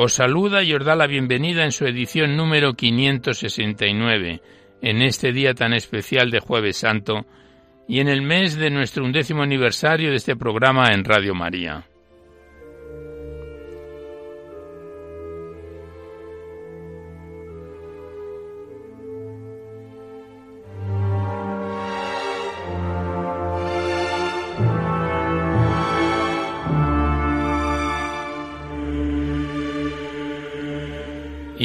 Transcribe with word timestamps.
os 0.00 0.12
saluda 0.12 0.62
y 0.62 0.72
os 0.74 0.84
da 0.84 0.94
la 0.94 1.08
bienvenida 1.08 1.64
en 1.64 1.72
su 1.72 1.84
edición 1.84 2.36
número 2.36 2.74
569, 2.74 4.40
en 4.80 5.02
este 5.02 5.32
día 5.32 5.54
tan 5.54 5.72
especial 5.72 6.30
de 6.30 6.38
Jueves 6.38 6.76
Santo 6.76 7.26
y 7.88 7.98
en 7.98 8.06
el 8.06 8.22
mes 8.22 8.54
de 8.54 8.70
nuestro 8.70 9.04
undécimo 9.04 9.42
aniversario 9.42 10.10
de 10.10 10.16
este 10.16 10.36
programa 10.36 10.92
en 10.92 11.02
Radio 11.02 11.34
María. 11.34 11.84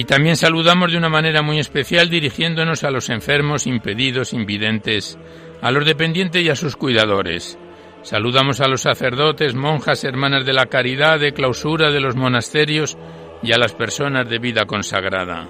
Y 0.03 0.05
también 0.05 0.35
saludamos 0.35 0.91
de 0.91 0.97
una 0.97 1.07
manera 1.07 1.41
muy 1.41 1.59
especial 1.59 2.09
dirigiéndonos 2.09 2.83
a 2.83 2.91
los 2.91 3.09
enfermos, 3.09 3.65
impedidos, 3.65 4.33
invidentes, 4.33 5.17
a 5.61 5.71
los 5.71 5.85
dependientes 5.85 6.43
y 6.43 6.49
a 6.49 6.57
sus 6.57 6.75
cuidadores. 6.75 7.57
Saludamos 8.01 8.59
a 8.59 8.67
los 8.67 8.81
sacerdotes, 8.81 9.55
monjas, 9.55 10.03
hermanas 10.03 10.45
de 10.45 10.51
la 10.51 10.65
caridad, 10.65 11.21
de 11.21 11.31
clausura 11.31 11.89
de 11.89 12.01
los 12.01 12.17
monasterios 12.17 12.97
y 13.41 13.53
a 13.53 13.57
las 13.57 13.75
personas 13.75 14.27
de 14.27 14.39
vida 14.39 14.65
consagrada. 14.65 15.47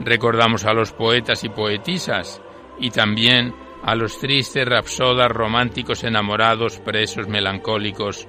Recordamos 0.00 0.66
a 0.66 0.74
los 0.74 0.92
poetas 0.92 1.42
y 1.44 1.48
poetisas 1.48 2.42
y 2.78 2.90
también 2.90 3.54
a 3.82 3.94
los 3.94 4.18
tristes 4.18 4.68
rapsodas, 4.68 5.30
románticos, 5.30 6.04
enamorados, 6.04 6.80
presos, 6.80 7.28
melancólicos, 7.28 8.28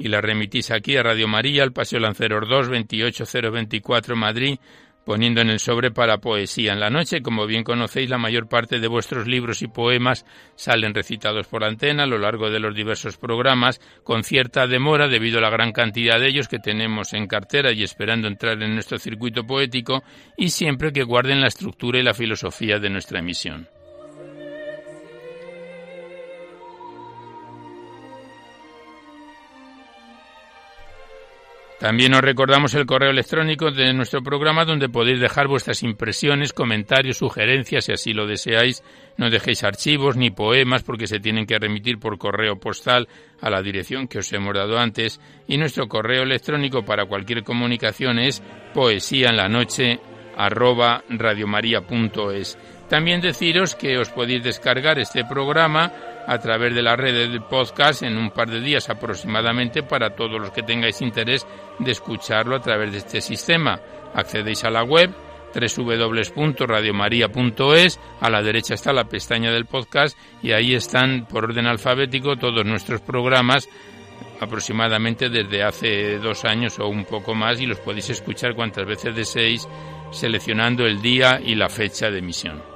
y 0.00 0.08
las 0.08 0.22
remitís 0.22 0.70
aquí 0.70 0.96
a 0.96 1.02
Radio 1.02 1.28
María, 1.28 1.62
al 1.62 1.72
Paseo 1.72 2.00
Lanceros 2.00 2.48
2, 2.48 2.68
28024 2.70 4.16
Madrid, 4.16 4.58
poniendo 5.04 5.42
en 5.42 5.50
el 5.50 5.60
sobre 5.60 5.90
para 5.90 6.18
poesía 6.18 6.72
en 6.72 6.80
la 6.80 6.88
noche. 6.88 7.20
Como 7.20 7.46
bien 7.46 7.64
conocéis, 7.64 8.08
la 8.08 8.16
mayor 8.16 8.48
parte 8.48 8.80
de 8.80 8.88
vuestros 8.88 9.26
libros 9.26 9.60
y 9.60 9.68
poemas 9.68 10.24
salen 10.56 10.94
recitados 10.94 11.46
por 11.48 11.64
antena 11.64 12.04
a 12.04 12.06
lo 12.06 12.18
largo 12.18 12.48
de 12.48 12.60
los 12.60 12.74
diversos 12.74 13.18
programas, 13.18 13.78
con 14.02 14.24
cierta 14.24 14.66
demora 14.66 15.06
debido 15.06 15.38
a 15.38 15.42
la 15.42 15.50
gran 15.50 15.72
cantidad 15.72 16.18
de 16.18 16.28
ellos 16.28 16.48
que 16.48 16.58
tenemos 16.58 17.12
en 17.12 17.26
cartera 17.26 17.70
y 17.70 17.82
esperando 17.82 18.26
entrar 18.26 18.62
en 18.62 18.72
nuestro 18.72 18.98
circuito 18.98 19.46
poético, 19.46 20.02
y 20.38 20.48
siempre 20.48 20.94
que 20.94 21.02
guarden 21.02 21.42
la 21.42 21.48
estructura 21.48 21.98
y 21.98 22.02
la 22.02 22.14
filosofía 22.14 22.78
de 22.78 22.88
nuestra 22.88 23.18
emisión. 23.18 23.68
También 31.80 32.12
os 32.12 32.20
recordamos 32.20 32.74
el 32.74 32.84
correo 32.84 33.08
electrónico 33.08 33.70
de 33.70 33.94
nuestro 33.94 34.22
programa 34.22 34.66
donde 34.66 34.90
podéis 34.90 35.18
dejar 35.18 35.48
vuestras 35.48 35.82
impresiones, 35.82 36.52
comentarios, 36.52 37.16
sugerencias, 37.16 37.86
si 37.86 37.92
así 37.92 38.12
lo 38.12 38.26
deseáis. 38.26 38.84
No 39.16 39.30
dejéis 39.30 39.64
archivos 39.64 40.14
ni 40.14 40.30
poemas 40.30 40.82
porque 40.82 41.06
se 41.06 41.20
tienen 41.20 41.46
que 41.46 41.58
remitir 41.58 41.98
por 41.98 42.18
correo 42.18 42.56
postal 42.56 43.08
a 43.40 43.48
la 43.48 43.62
dirección 43.62 44.08
que 44.08 44.18
os 44.18 44.30
hemos 44.34 44.52
dado 44.52 44.78
antes. 44.78 45.22
Y 45.48 45.56
nuestro 45.56 45.88
correo 45.88 46.24
electrónico 46.24 46.84
para 46.84 47.06
cualquier 47.06 47.44
comunicación 47.44 48.18
es 48.18 48.42
poesía 48.74 49.30
en 49.30 49.38
la 49.38 49.48
noche 49.48 50.00
arroba 50.36 51.02
radiomaria.es. 51.08 52.58
También 52.90 53.20
deciros 53.20 53.76
que 53.76 53.98
os 53.98 54.10
podéis 54.10 54.42
descargar 54.42 54.98
este 54.98 55.24
programa 55.24 55.92
a 56.26 56.38
través 56.38 56.74
de 56.74 56.82
la 56.82 56.96
red 56.96 57.14
del 57.14 57.40
podcast 57.42 58.02
en 58.02 58.18
un 58.18 58.32
par 58.32 58.50
de 58.50 58.60
días 58.60 58.90
aproximadamente 58.90 59.84
para 59.84 60.16
todos 60.16 60.40
los 60.40 60.50
que 60.50 60.64
tengáis 60.64 61.00
interés 61.00 61.46
de 61.78 61.92
escucharlo 61.92 62.56
a 62.56 62.60
través 62.60 62.90
de 62.90 62.98
este 62.98 63.20
sistema. 63.20 63.78
Accedéis 64.12 64.64
a 64.64 64.70
la 64.70 64.82
web 64.82 65.14
www.radiomaria.es, 65.54 68.00
a 68.20 68.28
la 68.28 68.42
derecha 68.42 68.74
está 68.74 68.92
la 68.92 69.04
pestaña 69.04 69.52
del 69.52 69.66
podcast 69.66 70.18
y 70.42 70.50
ahí 70.50 70.74
están 70.74 71.26
por 71.26 71.44
orden 71.44 71.66
alfabético 71.66 72.38
todos 72.38 72.66
nuestros 72.66 73.02
programas 73.02 73.68
aproximadamente 74.40 75.28
desde 75.28 75.62
hace 75.62 76.18
dos 76.18 76.44
años 76.44 76.80
o 76.80 76.88
un 76.88 77.04
poco 77.04 77.36
más 77.36 77.60
y 77.60 77.66
los 77.66 77.78
podéis 77.78 78.10
escuchar 78.10 78.56
cuantas 78.56 78.84
veces 78.84 79.14
deseéis 79.14 79.68
seleccionando 80.10 80.84
el 80.86 81.00
día 81.00 81.40
y 81.40 81.54
la 81.54 81.68
fecha 81.68 82.10
de 82.10 82.18
emisión. 82.18 82.69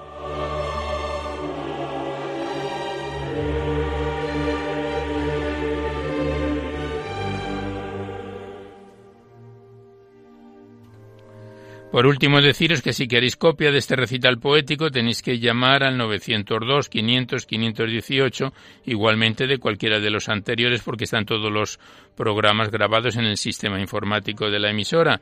Por 11.95 12.09
último, 12.09 12.43
deciros 12.43 12.83
que 12.83 12.93
si 12.93 13.07
queréis 13.07 13.37
copia 13.37 13.71
de 13.71 13.79
este 13.79 13.95
recital 13.95 14.41
poético 14.41 14.91
tenéis 14.91 15.23
que 15.23 15.39
llamar 15.39 15.85
al 15.85 15.97
902 15.97 16.89
500 16.89 17.47
518, 17.47 18.53
igualmente 18.87 19.47
de 19.47 19.59
cualquiera 19.59 20.01
de 20.01 20.11
los 20.11 20.29
anteriores 20.29 20.83
porque 20.83 21.05
están 21.05 21.25
todos 21.25 21.53
los 21.53 21.79
programas 22.17 22.73
grabados 22.73 23.15
en 23.15 23.27
el 23.27 23.37
sistema 23.37 23.79
informático 23.79 24.51
de 24.51 24.59
la 24.59 24.71
emisora. 24.71 25.21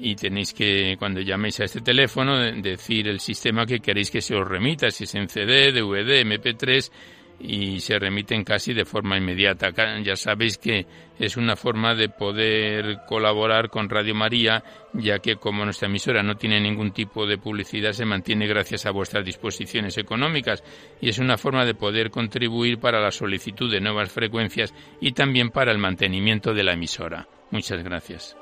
Y 0.00 0.16
tenéis 0.16 0.52
que, 0.54 0.96
cuando 0.98 1.20
llaméis 1.20 1.60
a 1.60 1.66
este 1.66 1.82
teléfono, 1.82 2.36
decir 2.36 3.06
el 3.06 3.20
sistema 3.20 3.64
que 3.64 3.78
queréis 3.78 4.10
que 4.10 4.20
se 4.20 4.34
os 4.34 4.44
remita, 4.46 4.90
si 4.90 5.04
es 5.04 5.14
en 5.14 5.28
CD, 5.28 5.70
DVD, 5.70 6.24
MP3 6.24 6.90
y 7.40 7.80
se 7.80 7.98
remiten 7.98 8.44
casi 8.44 8.74
de 8.74 8.84
forma 8.84 9.16
inmediata. 9.16 9.70
Ya 10.02 10.16
sabéis 10.16 10.58
que 10.58 10.86
es 11.18 11.36
una 11.36 11.56
forma 11.56 11.94
de 11.94 12.08
poder 12.08 12.98
colaborar 13.06 13.70
con 13.70 13.88
Radio 13.88 14.14
María, 14.14 14.62
ya 14.92 15.18
que 15.18 15.36
como 15.36 15.64
nuestra 15.64 15.88
emisora 15.88 16.22
no 16.22 16.36
tiene 16.36 16.60
ningún 16.60 16.92
tipo 16.92 17.26
de 17.26 17.38
publicidad, 17.38 17.92
se 17.92 18.04
mantiene 18.04 18.46
gracias 18.46 18.86
a 18.86 18.90
vuestras 18.90 19.24
disposiciones 19.24 19.98
económicas 19.98 20.62
y 21.00 21.08
es 21.08 21.18
una 21.18 21.36
forma 21.36 21.64
de 21.64 21.74
poder 21.74 22.10
contribuir 22.10 22.78
para 22.78 23.00
la 23.00 23.10
solicitud 23.10 23.70
de 23.70 23.80
nuevas 23.80 24.10
frecuencias 24.10 24.74
y 25.00 25.12
también 25.12 25.50
para 25.50 25.72
el 25.72 25.78
mantenimiento 25.78 26.54
de 26.54 26.64
la 26.64 26.72
emisora. 26.72 27.28
Muchas 27.50 27.82
gracias. 27.82 28.36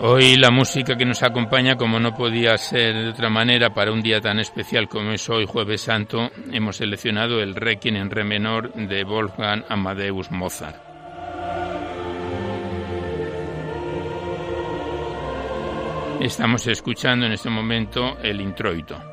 Hoy 0.00 0.36
la 0.36 0.52
música 0.52 0.96
que 0.96 1.04
nos 1.04 1.24
acompaña, 1.24 1.74
como 1.74 1.98
no 1.98 2.14
podía 2.14 2.56
ser 2.56 2.94
de 2.94 3.08
otra 3.08 3.28
manera, 3.30 3.74
para 3.74 3.90
un 3.90 4.00
día 4.00 4.20
tan 4.20 4.38
especial 4.38 4.88
como 4.88 5.10
es 5.10 5.28
hoy, 5.28 5.44
Jueves 5.44 5.80
Santo, 5.80 6.30
hemos 6.52 6.76
seleccionado 6.76 7.40
el 7.40 7.56
Requiem 7.56 7.96
en 7.96 8.08
Re 8.08 8.22
menor 8.22 8.72
de 8.74 9.02
Wolfgang 9.02 9.64
Amadeus 9.68 10.30
Mozart. 10.30 10.76
Estamos 16.20 16.64
escuchando 16.68 17.26
en 17.26 17.32
este 17.32 17.50
momento 17.50 18.18
el 18.22 18.40
introito. 18.40 19.07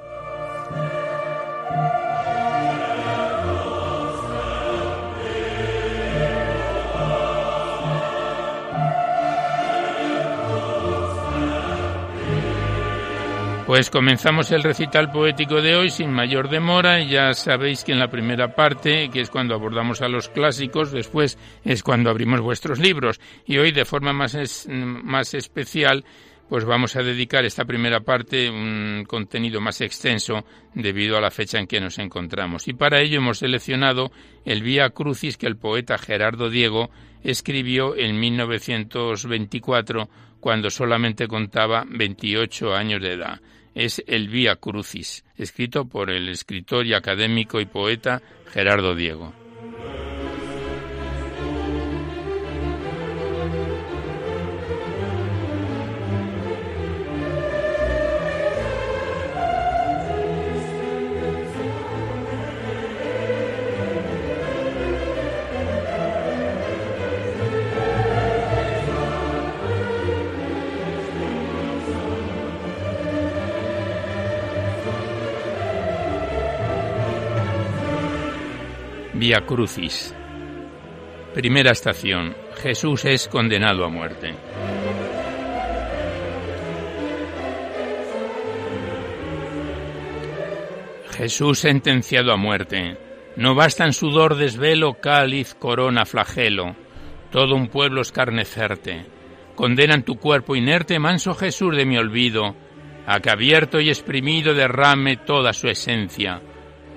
Pues 13.65 13.89
comenzamos 13.89 14.51
el 14.51 14.61
recital 14.61 15.11
poético 15.11 15.59
de 15.59 15.75
hoy 15.75 15.89
sin 15.89 16.11
mayor 16.11 16.49
demora. 16.49 17.01
Ya 17.01 17.33
sabéis 17.33 17.83
que 17.83 17.93
en 17.93 17.99
la 17.99 18.11
primera 18.11 18.53
parte, 18.53 19.09
que 19.09 19.21
es 19.21 19.31
cuando 19.31 19.55
abordamos 19.55 20.03
a 20.03 20.07
los 20.07 20.29
clásicos, 20.29 20.91
después 20.91 21.39
es 21.63 21.81
cuando 21.81 22.11
abrimos 22.11 22.41
vuestros 22.41 22.77
libros. 22.77 23.19
Y 23.47 23.57
hoy, 23.57 23.71
de 23.71 23.83
forma 23.83 24.13
más, 24.13 24.67
más 24.69 25.33
especial, 25.33 26.05
pues 26.47 26.63
vamos 26.63 26.95
a 26.95 27.01
dedicar 27.01 27.43
esta 27.43 27.65
primera 27.65 28.01
parte 28.01 28.51
un 28.51 29.03
contenido 29.07 29.59
más 29.61 29.81
extenso 29.81 30.45
debido 30.75 31.17
a 31.17 31.21
la 31.21 31.31
fecha 31.31 31.57
en 31.57 31.65
que 31.65 31.81
nos 31.81 31.97
encontramos. 31.97 32.67
Y 32.67 32.73
para 32.73 33.01
ello 33.01 33.17
hemos 33.17 33.39
seleccionado 33.39 34.11
el 34.45 34.61
Vía 34.61 34.91
Crucis 34.91 35.37
que 35.37 35.47
el 35.47 35.57
poeta 35.57 35.97
Gerardo 35.97 36.51
Diego 36.51 36.91
escribió 37.23 37.95
en 37.95 38.19
1924 38.19 40.07
cuando 40.45 40.69
solamente 40.69 41.27
contaba 41.27 41.87
28 41.89 42.75
años 42.75 43.01
de 43.01 43.13
edad 43.13 43.41
es 43.73 44.03
el 44.05 44.29
Vía 44.29 44.57
Crucis, 44.57 45.25
escrito 45.35 45.85
por 45.85 46.11
el 46.11 46.29
escritor 46.29 46.85
y 46.85 46.93
académico 46.93 47.59
y 47.59 47.65
poeta 47.65 48.21
Gerardo 48.53 48.93
Diego. 48.93 49.33
Via 79.25 79.41
Crucis. 79.41 80.13
Primera 81.33 81.71
estación. 81.71 82.35
Jesús 82.61 83.05
es 83.05 83.27
condenado 83.27 83.83
a 83.83 83.89
muerte. 83.89 84.35
Jesús 91.09 91.57
sentenciado 91.57 92.31
a 92.31 92.37
muerte. 92.37 92.99
No 93.35 93.55
bastan 93.55 93.93
sudor, 93.93 94.35
desvelo, 94.35 95.01
cáliz, 95.01 95.55
corona, 95.55 96.05
flagelo. 96.05 96.75
Todo 97.31 97.55
un 97.55 97.69
pueblo 97.69 98.01
escarnecerte. 98.01 99.07
Condenan 99.55 100.03
tu 100.03 100.19
cuerpo 100.19 100.55
inerte, 100.55 100.99
manso 100.99 101.33
Jesús 101.33 101.75
de 101.75 101.87
mi 101.87 101.97
olvido, 101.97 102.55
a 103.07 103.19
que 103.21 103.31
abierto 103.31 103.79
y 103.79 103.89
exprimido 103.89 104.53
derrame 104.53 105.17
toda 105.17 105.51
su 105.51 105.67
esencia 105.67 106.43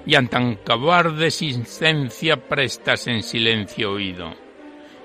y 0.09 0.15
a 0.15 0.23
tan 0.23 0.57
cobarde 0.57 1.29
prestas 2.49 3.07
en 3.09 3.23
silencio 3.23 3.93
oído. 3.93 4.35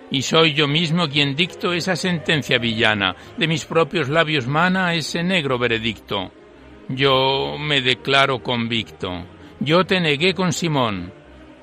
Y 0.10 0.22
soy 0.22 0.54
yo 0.54 0.66
mismo 0.66 1.10
quien 1.10 1.36
dicto 1.36 1.74
esa 1.74 1.98
sentencia 1.98 2.58
villana, 2.58 3.14
de 3.38 3.48
mis 3.50 3.66
propios 3.66 4.08
labios 4.08 4.48
mana 4.48 4.94
ese 4.94 5.22
negro 5.22 5.60
veredicto. 5.60 6.32
Yo 6.88 7.58
me 7.60 7.82
declaro 7.82 8.42
convicto, 8.42 9.26
yo 9.60 9.84
te 9.84 10.00
negué 10.00 10.34
con 10.34 10.54
Simón, 10.54 11.12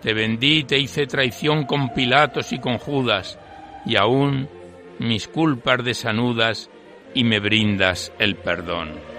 te 0.03 0.13
vendí, 0.13 0.65
te 0.65 0.79
hice 0.79 1.07
traición 1.07 1.65
con 1.65 1.95
Pilatos 1.95 2.53
y 2.53 2.59
con 2.59 2.77
Judas, 2.77 3.39
y 3.87 3.97
aún 3.97 4.51
mis 4.99 5.29
culpas 5.29 5.83
desanudas 5.83 6.69
y 7.15 7.25
me 7.25 7.41
brindas 7.41 8.13
el 8.19 8.37
perdón. 8.37 9.10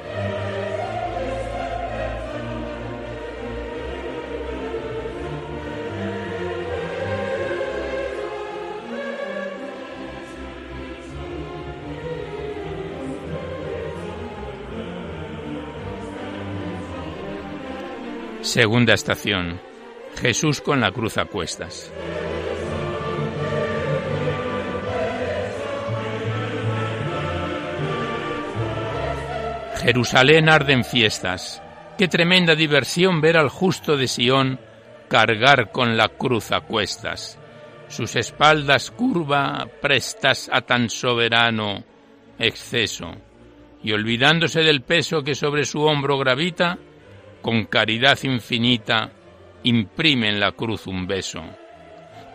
Segunda 18.51 18.95
estación. 18.95 19.62
Jesús 20.21 20.59
con 20.59 20.81
la 20.81 20.92
cruz 20.92 21.18
a 21.18 21.24
cuestas. 21.24 21.89
Jerusalén 29.81 30.50
arden 30.50 30.83
fiestas. 30.83 31.63
Qué 31.98 32.09
tremenda 32.09 32.53
diversión 32.53 33.21
ver 33.21 33.38
al 33.38 33.48
justo 33.48 33.95
de 33.95 34.09
Sión 34.09 34.59
cargar 35.07 35.71
con 35.71 35.95
la 35.95 36.09
cruz 36.09 36.51
a 36.51 36.59
cuestas. 36.59 37.39
Sus 37.88 38.18
espaldas 38.18 38.92
curva 38.92 39.65
prestas 39.81 40.50
a 40.51 40.59
tan 40.59 40.89
soberano 40.89 41.86
exceso. 42.38 43.15
Y 43.81 43.93
olvidándose 43.93 44.60
del 44.60 44.81
peso 44.81 45.24
que 45.24 45.36
sobre 45.36 45.63
su 45.63 45.84
hombro 45.84 46.17
gravita, 46.17 46.77
con 47.41 47.65
caridad 47.65 48.17
infinita, 48.24 49.12
imprime 49.63 50.29
en 50.29 50.39
la 50.39 50.51
cruz 50.51 50.88
un 50.88 51.07
beso. 51.07 51.43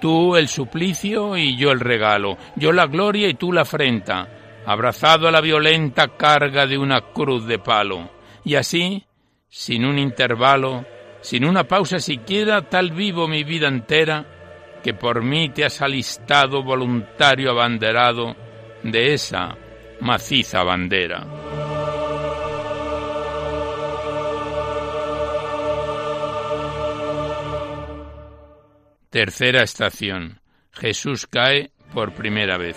Tú 0.01 0.37
el 0.37 0.49
suplicio 0.49 1.37
y 1.37 1.57
yo 1.57 1.71
el 1.71 1.81
regalo, 1.81 2.37
yo 2.57 2.73
la 2.73 2.87
gloria 2.87 3.29
y 3.29 3.35
tú 3.35 3.53
la 3.53 3.63
afrenta, 3.63 4.29
abrazado 4.67 5.29
a 5.29 5.31
la 5.31 5.41
violenta 5.41 6.09
carga 6.17 6.67
de 6.67 6.77
una 6.77 7.01
cruz 7.01 7.47
de 7.47 7.59
palo. 7.59 8.11
Y 8.45 8.57
así, 8.57 9.05
sin 9.49 9.85
un 9.85 9.99
intervalo, 9.99 10.85
sin 11.21 11.45
una 11.45 11.65
pausa 11.65 11.99
siquiera, 11.99 12.63
tal 12.63 12.93
vivo 12.93 13.27
mi 13.27 13.43
vida 13.43 13.69
entera, 13.69 14.27
que 14.83 14.95
por 14.95 15.23
mí 15.23 15.49
te 15.49 15.65
has 15.65 15.83
alistado 15.83 16.63
voluntario 16.63 17.51
abanderado 17.51 18.37
de 18.83 19.15
esa 19.15 19.57
maciza 20.01 20.63
bandera. 20.63 21.46
Tercera 29.17 29.63
estación. 29.63 30.41
Jesús 30.73 31.27
cae 31.27 31.71
por 31.95 32.13
primera 32.13 32.59
vez. 32.59 32.77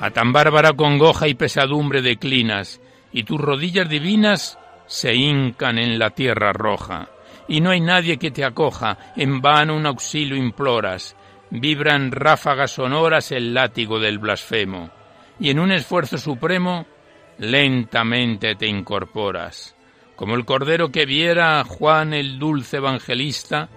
A 0.00 0.10
tan 0.12 0.32
bárbara 0.32 0.72
congoja 0.74 1.26
y 1.26 1.34
pesadumbre 1.34 2.00
declinas, 2.00 2.80
y 3.12 3.24
tus 3.24 3.40
rodillas 3.40 3.88
divinas 3.88 4.60
se 4.86 5.16
hincan 5.16 5.80
en 5.80 5.98
la 5.98 6.10
tierra 6.10 6.52
roja, 6.52 7.08
y 7.48 7.60
no 7.60 7.70
hay 7.70 7.80
nadie 7.80 8.18
que 8.18 8.30
te 8.30 8.44
acoja, 8.44 8.98
en 9.16 9.42
vano 9.42 9.74
un 9.74 9.86
auxilio 9.86 10.36
imploras, 10.36 11.16
vibran 11.50 12.12
ráfagas 12.12 12.70
sonoras 12.70 13.32
el 13.32 13.52
látigo 13.52 13.98
del 13.98 14.20
blasfemo 14.20 15.01
y 15.40 15.50
en 15.50 15.58
un 15.58 15.72
esfuerzo 15.72 16.18
supremo 16.18 16.86
lentamente 17.38 18.54
te 18.54 18.66
incorporas. 18.66 19.74
Como 20.16 20.34
el 20.34 20.44
cordero 20.44 20.90
que 20.90 21.06
viera 21.06 21.60
a 21.60 21.64
Juan 21.64 22.14
el 22.14 22.38
dulce 22.38 22.76
evangelista, 22.76 23.68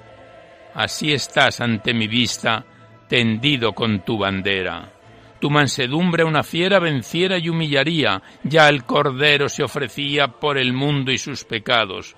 así 0.73 1.13
estás 1.13 1.61
ante 1.61 1.93
mi 1.93 2.07
vista, 2.07 2.65
tendido 3.07 3.73
con 3.73 4.01
tu 4.01 4.17
bandera. 4.17 4.91
Tu 5.39 5.49
mansedumbre 5.49 6.23
una 6.23 6.43
fiera 6.43 6.79
venciera 6.79 7.37
y 7.37 7.49
humillaría, 7.49 8.21
ya 8.43 8.69
el 8.69 8.83
cordero 8.83 9.49
se 9.49 9.63
ofrecía 9.63 10.27
por 10.27 10.57
el 10.57 10.73
mundo 10.73 11.11
y 11.11 11.17
sus 11.17 11.43
pecados, 11.43 12.15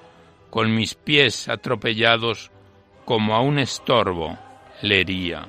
con 0.49 0.73
mis 0.73 0.95
pies 0.95 1.49
atropellados 1.49 2.51
como 3.05 3.35
a 3.35 3.41
un 3.41 3.59
estorbo 3.59 4.37
le 4.81 5.01
hería. 5.01 5.47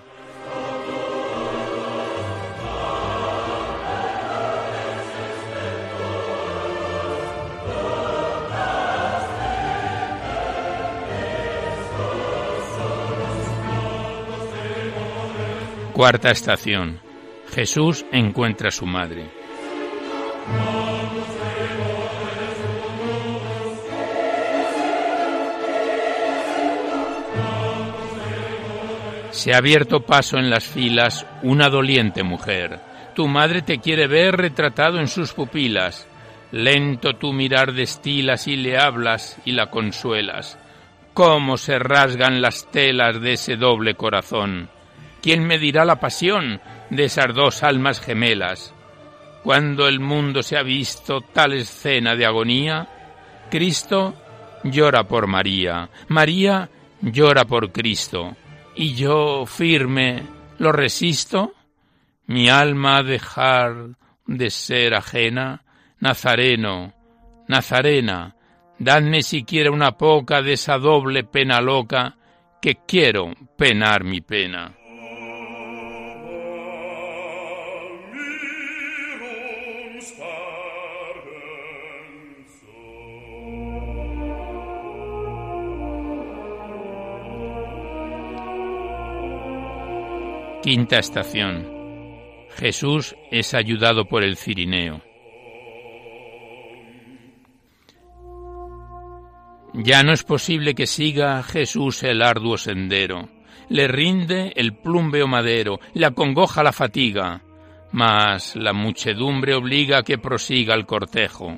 Cuarta 15.98 16.30
estación. 16.30 17.00
Jesús 17.52 18.06
encuentra 18.12 18.68
a 18.68 18.70
su 18.70 18.86
madre. 18.86 19.28
Se 29.32 29.52
ha 29.52 29.56
abierto 29.56 30.06
paso 30.06 30.38
en 30.38 30.50
las 30.50 30.68
filas 30.68 31.26
una 31.42 31.68
doliente 31.68 32.22
mujer. 32.22 32.78
Tu 33.16 33.26
madre 33.26 33.62
te 33.62 33.80
quiere 33.80 34.06
ver 34.06 34.36
retratado 34.36 35.00
en 35.00 35.08
sus 35.08 35.32
pupilas. 35.32 36.06
Lento 36.52 37.14
tu 37.14 37.32
mirar 37.32 37.72
destilas 37.72 38.46
y 38.46 38.54
le 38.54 38.78
hablas 38.78 39.36
y 39.44 39.50
la 39.50 39.68
consuelas. 39.68 40.60
Cómo 41.12 41.56
se 41.56 41.76
rasgan 41.80 42.40
las 42.40 42.70
telas 42.70 43.20
de 43.20 43.32
ese 43.32 43.56
doble 43.56 43.94
corazón. 43.96 44.77
¿Quién 45.22 45.44
me 45.44 45.58
dirá 45.58 45.84
la 45.84 46.00
pasión 46.00 46.60
de 46.90 47.04
esas 47.04 47.34
dos 47.34 47.62
almas 47.62 48.00
gemelas? 48.00 48.74
Cuando 49.42 49.88
el 49.88 50.00
mundo 50.00 50.42
se 50.42 50.56
ha 50.56 50.62
visto 50.62 51.20
tal 51.20 51.54
escena 51.54 52.14
de 52.14 52.26
agonía, 52.26 52.88
Cristo 53.50 54.14
llora 54.64 55.04
por 55.04 55.26
María, 55.26 55.88
María 56.08 56.68
llora 57.00 57.44
por 57.44 57.72
Cristo 57.72 58.36
y 58.74 58.94
yo 58.94 59.44
firme 59.46 60.22
lo 60.58 60.72
resisto, 60.72 61.52
mi 62.26 62.48
alma 62.48 62.98
a 62.98 63.02
dejar 63.02 63.96
de 64.26 64.50
ser 64.50 64.94
ajena, 64.94 65.64
Nazareno, 66.00 66.94
Nazarena, 67.48 68.36
dadme 68.78 69.22
siquiera 69.22 69.70
una 69.70 69.92
poca 69.92 70.42
de 70.42 70.52
esa 70.52 70.78
doble 70.78 71.24
pena 71.24 71.60
loca 71.60 72.16
que 72.60 72.76
quiero 72.86 73.32
penar 73.56 74.04
mi 74.04 74.20
pena. 74.20 74.77
Quinta 90.68 90.98
estación. 90.98 91.66
Jesús 92.50 93.16
es 93.30 93.54
ayudado 93.54 94.04
por 94.04 94.22
el 94.22 94.36
cirineo. 94.36 95.00
Ya 99.72 100.02
no 100.02 100.12
es 100.12 100.24
posible 100.24 100.74
que 100.74 100.86
siga 100.86 101.42
Jesús 101.42 102.02
el 102.02 102.20
arduo 102.20 102.58
sendero. 102.58 103.30
Le 103.70 103.88
rinde 103.88 104.52
el 104.56 104.76
plumbeo 104.76 105.26
madero, 105.26 105.80
le 105.94 106.04
acongoja 106.04 106.62
la 106.62 106.74
fatiga, 106.74 107.40
mas 107.90 108.54
la 108.54 108.74
muchedumbre 108.74 109.54
obliga 109.54 110.00
a 110.00 110.02
que 110.02 110.18
prosiga 110.18 110.74
el 110.74 110.84
cortejo, 110.84 111.56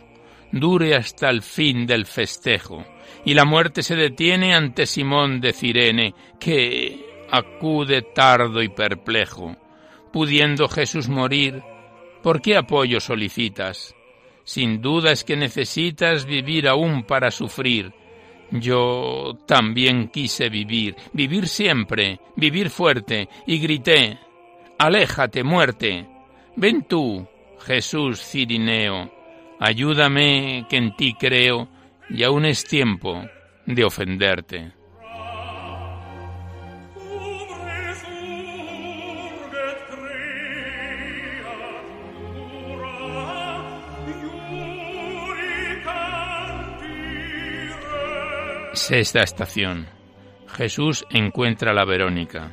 dure 0.53 0.95
hasta 0.95 1.31
el 1.31 1.43
fin 1.43 1.85
del 1.85 2.07
festejo, 2.07 2.85
y 3.25 3.35
la 3.35 3.45
muerte 3.45 3.83
se 3.83 3.97
detiene 3.97 4.55
ante 4.55 4.87
Simón 4.87 5.41
de 5.41 5.53
Cirene, 5.53 6.15
que, 6.39 7.10
acude 7.31 8.03
tardo 8.03 8.63
y 8.63 8.69
perplejo. 8.69 9.57
Pudiendo 10.13 10.69
Jesús 10.69 11.09
morir, 11.09 11.63
¿por 12.23 12.41
qué 12.41 12.57
apoyo 12.57 13.01
solicitas? 13.01 13.95
Sin 14.45 14.81
duda 14.81 15.13
es 15.13 15.25
que 15.25 15.37
necesitas 15.37 16.25
vivir 16.25 16.69
aún 16.69 17.05
para 17.05 17.31
sufrir. 17.31 17.93
Yo 18.51 19.39
también 19.47 20.09
quise 20.09 20.49
vivir, 20.49 20.97
vivir 21.13 21.47
siempre, 21.47 22.21
vivir 22.35 22.69
fuerte, 22.71 23.29
y 23.47 23.59
grité, 23.59 24.19
Aléjate, 24.79 25.45
muerte. 25.45 26.07
Ven 26.57 26.85
tú, 26.89 27.29
Jesús 27.61 28.19
Cirineo, 28.19 29.13
ayúdame 29.61 30.67
que 30.71 30.79
en 30.79 30.97
ti 30.97 31.15
creo, 31.15 31.69
y 32.09 32.25
aún 32.25 32.47
es 32.47 32.65
tiempo 32.65 33.23
de 33.67 33.85
ofenderte. 33.85 34.80
Sexta 48.81 49.21
estación. 49.21 49.87
Jesús 50.49 51.05
encuentra 51.11 51.73
a 51.73 51.75
la 51.75 51.85
Verónica. 51.85 52.51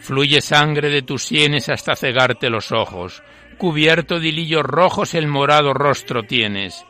Fluye 0.00 0.42
sangre 0.42 0.90
de 0.90 1.00
tus 1.00 1.22
sienes 1.22 1.70
hasta 1.70 1.96
cegarte 1.96 2.50
los 2.50 2.70
ojos. 2.70 3.22
Cubierto 3.56 4.20
de 4.20 4.28
hilillos 4.28 4.62
rojos 4.62 5.14
el 5.14 5.26
morado 5.26 5.72
rostro 5.72 6.24
tienes. 6.24 6.84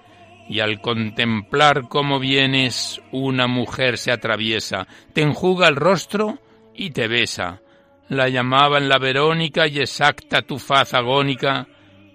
Y 0.48 0.58
al 0.58 0.80
contemplar 0.80 1.88
cómo 1.88 2.18
vienes, 2.18 3.00
una 3.12 3.46
mujer 3.46 3.96
se 3.96 4.10
atraviesa, 4.10 4.88
te 5.12 5.22
enjuga 5.22 5.68
el 5.68 5.76
rostro 5.76 6.40
y 6.74 6.90
te 6.90 7.06
besa. 7.06 7.62
La 8.08 8.28
llamaban 8.28 8.88
la 8.88 8.98
Verónica 8.98 9.68
y 9.68 9.78
exacta 9.78 10.42
tu 10.42 10.58
faz 10.58 10.94
agónica 10.94 11.68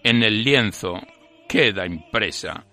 en 0.03 0.23
el 0.23 0.43
lienzo 0.43 0.99
queda 1.49 1.85
impresa. 1.85 2.63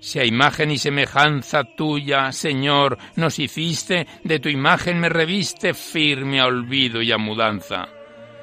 Si 0.00 0.18
a 0.20 0.24
imagen 0.24 0.70
y 0.70 0.78
semejanza 0.78 1.64
tuya, 1.76 2.30
Señor, 2.30 2.96
nos 3.16 3.38
hiciste, 3.38 4.06
de 4.22 4.38
tu 4.38 4.48
imagen 4.48 5.00
me 5.00 5.08
reviste 5.08 5.74
firme 5.74 6.40
a 6.40 6.46
olvido 6.46 7.02
y 7.02 7.10
a 7.10 7.18
mudanza. 7.18 7.88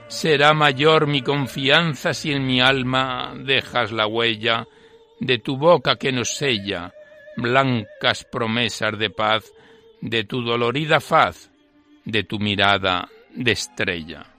Será 0.07 0.53
mayor 0.53 1.07
mi 1.07 1.21
confianza 1.21 2.13
si 2.13 2.33
en 2.33 2.45
mi 2.45 2.59
alma 2.59 3.33
dejas 3.37 3.91
la 3.91 4.07
huella 4.07 4.67
de 5.19 5.37
tu 5.37 5.55
boca 5.55 5.95
que 5.95 6.11
nos 6.11 6.35
sella, 6.35 6.91
blancas 7.37 8.25
promesas 8.25 8.97
de 8.97 9.09
paz, 9.09 9.53
de 10.01 10.23
tu 10.23 10.41
dolorida 10.41 10.99
faz, 10.99 11.51
de 12.03 12.23
tu 12.23 12.39
mirada 12.39 13.07
de 13.33 13.51
estrella. 13.51 14.30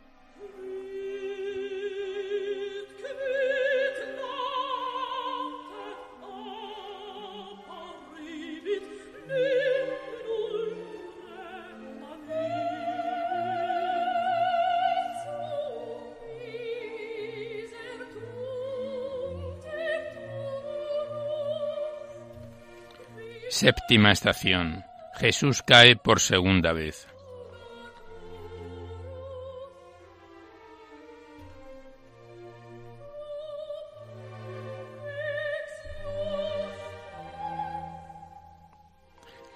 Séptima 23.62 24.11
estación. 24.11 24.85
Jesús 25.14 25.62
cae 25.62 25.95
por 25.95 26.19
segunda 26.19 26.73
vez. 26.73 27.07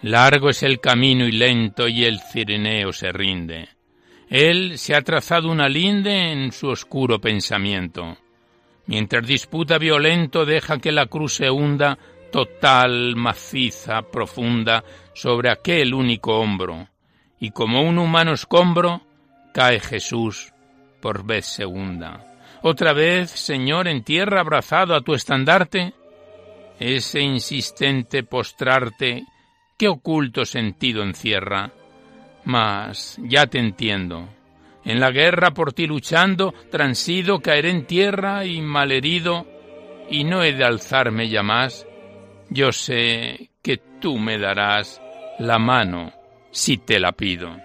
Largo 0.03 0.51
es 0.51 0.63
el 0.63 0.79
camino 0.79 1.27
y 1.27 1.33
lento 1.33 1.89
y 1.89 2.05
el 2.05 2.21
cireneo 2.21 2.93
se 2.93 3.11
rinde. 3.11 3.71
Él 4.31 4.79
se 4.79 4.95
ha 4.95 5.03
trazado 5.03 5.51
una 5.51 5.69
linde 5.69 6.31
en 6.31 6.53
su 6.53 6.69
oscuro 6.69 7.21
pensamiento. 7.21 8.17
Mientras 8.87 9.27
disputa 9.27 9.79
violento 9.79 10.45
deja 10.45 10.79
que 10.79 10.93
la 10.93 11.07
cruz 11.07 11.35
se 11.35 11.51
hunda 11.51 11.99
total, 12.37 13.17
maciza, 13.17 14.03
profunda, 14.03 14.85
sobre 15.15 15.49
aquel 15.49 15.95
único 15.95 16.39
hombro, 16.39 16.87
y 17.41 17.51
como 17.51 17.81
un 17.81 17.97
humano 17.97 18.35
escombro, 18.35 19.01
cae 19.55 19.81
Jesús 19.81 20.53
por 21.01 21.25
vez 21.25 21.47
segunda. 21.47 22.27
Otra 22.61 22.93
vez, 22.93 23.31
Señor, 23.31 23.89
en 23.89 24.05
tierra 24.05 24.41
abrazado 24.41 24.95
a 24.95 25.01
tu 25.01 25.15
estandarte, 25.15 25.95
ese 26.79 27.23
insistente 27.23 28.23
postrarte, 28.23 29.25
qué 29.79 29.89
oculto 29.89 30.45
sentido 30.45 31.03
encierra. 31.05 31.73
Mas 32.45 33.19
ya 33.23 33.47
te 33.47 33.61
entiendo. 33.61 34.29
En 34.85 35.01
la 35.01 35.11
guerra 35.11 35.53
por 35.53 35.73
ti 35.73 35.87
luchando, 35.87 36.53
transido, 36.71 37.41
caeré 37.41 37.71
en 37.71 37.87
tierra 37.87 38.45
y 38.45 38.61
malherido, 38.61 39.47
y 40.11 40.25
no 40.25 40.43
he 40.43 40.53
de 40.53 40.65
alzarme 40.65 41.31
ya 41.31 41.43
más, 41.43 41.87
yo 42.51 42.73
sé 42.73 43.51
que 43.63 43.79
tú 44.01 44.19
me 44.19 44.39
darás 44.39 45.01
la 45.39 45.59
mano 45.59 46.13
si 46.51 46.79
te 46.79 46.99
la 46.99 47.13
pido. 47.13 47.57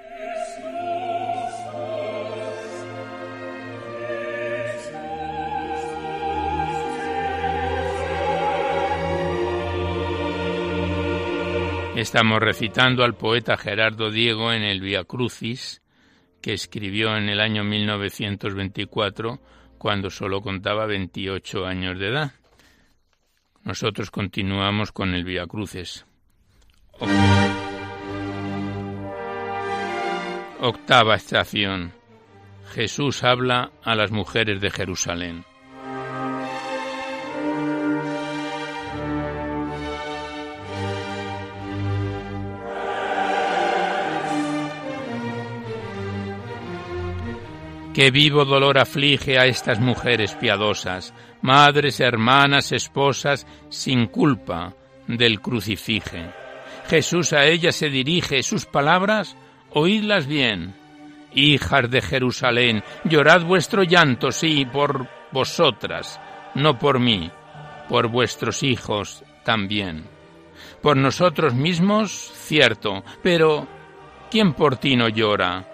Estamos 11.96 12.40
recitando 12.40 13.04
al 13.04 13.14
poeta 13.14 13.58
Gerardo 13.58 14.10
Diego 14.10 14.52
en 14.52 14.64
el 14.64 14.82
Via 14.82 15.04
Crucis, 15.04 15.84
que 16.42 16.54
escribió 16.54 17.16
en 17.16 17.30
el 17.30 17.40
año 17.40 17.64
1924, 17.64 19.40
cuando 19.78 20.10
solo 20.10 20.42
contaba 20.42 20.88
28 20.88 21.66
años 21.68 22.00
de 22.00 22.08
edad. 22.08 22.41
Nosotros 23.64 24.12
continuamos 24.12 24.92
con 24.92 25.14
el 25.14 25.24
Via 25.24 25.46
Cruces. 25.46 26.06
Octava 30.60 31.16
estación. 31.16 31.94
Jesús 32.74 33.24
habla 33.24 33.72
a 33.84 33.96
las 33.96 34.12
mujeres 34.12 34.62
de 34.62 34.72
Jerusalén. 34.72 35.44
Qué 47.94 48.10
vivo 48.10 48.46
dolor 48.46 48.78
aflige 48.78 49.38
a 49.38 49.46
estas 49.48 49.82
mujeres 49.82 50.34
piadosas, 50.36 51.14
madres, 51.42 52.00
hermanas, 52.00 52.72
esposas, 52.72 53.48
sin 53.70 54.08
culpa 54.08 54.74
del 55.08 55.42
crucifije. 55.42 56.32
Jesús 56.88 57.34
a 57.34 57.46
ellas 57.46 57.76
se 57.76 57.90
dirige, 57.90 58.44
sus 58.44 58.66
palabras, 58.66 59.38
oídlas 59.72 60.28
bien. 60.28 60.76
Hijas 61.34 61.90
de 61.90 62.02
Jerusalén, 62.02 62.84
llorad 63.06 63.44
vuestro 63.44 63.84
llanto, 63.84 64.32
sí, 64.32 64.66
por 64.66 65.08
vosotras, 65.32 66.20
no 66.56 66.78
por 66.78 67.00
mí, 67.00 67.32
por 67.88 68.08
vuestros 68.08 68.64
hijos 68.64 69.24
también. 69.46 70.06
Por 70.82 70.98
nosotros 70.98 71.54
mismos, 71.54 72.12
cierto, 72.12 73.04
pero 73.24 73.68
¿quién 74.30 74.54
por 74.54 74.76
ti 74.78 74.96
no 74.96 75.08
llora? 75.08 75.68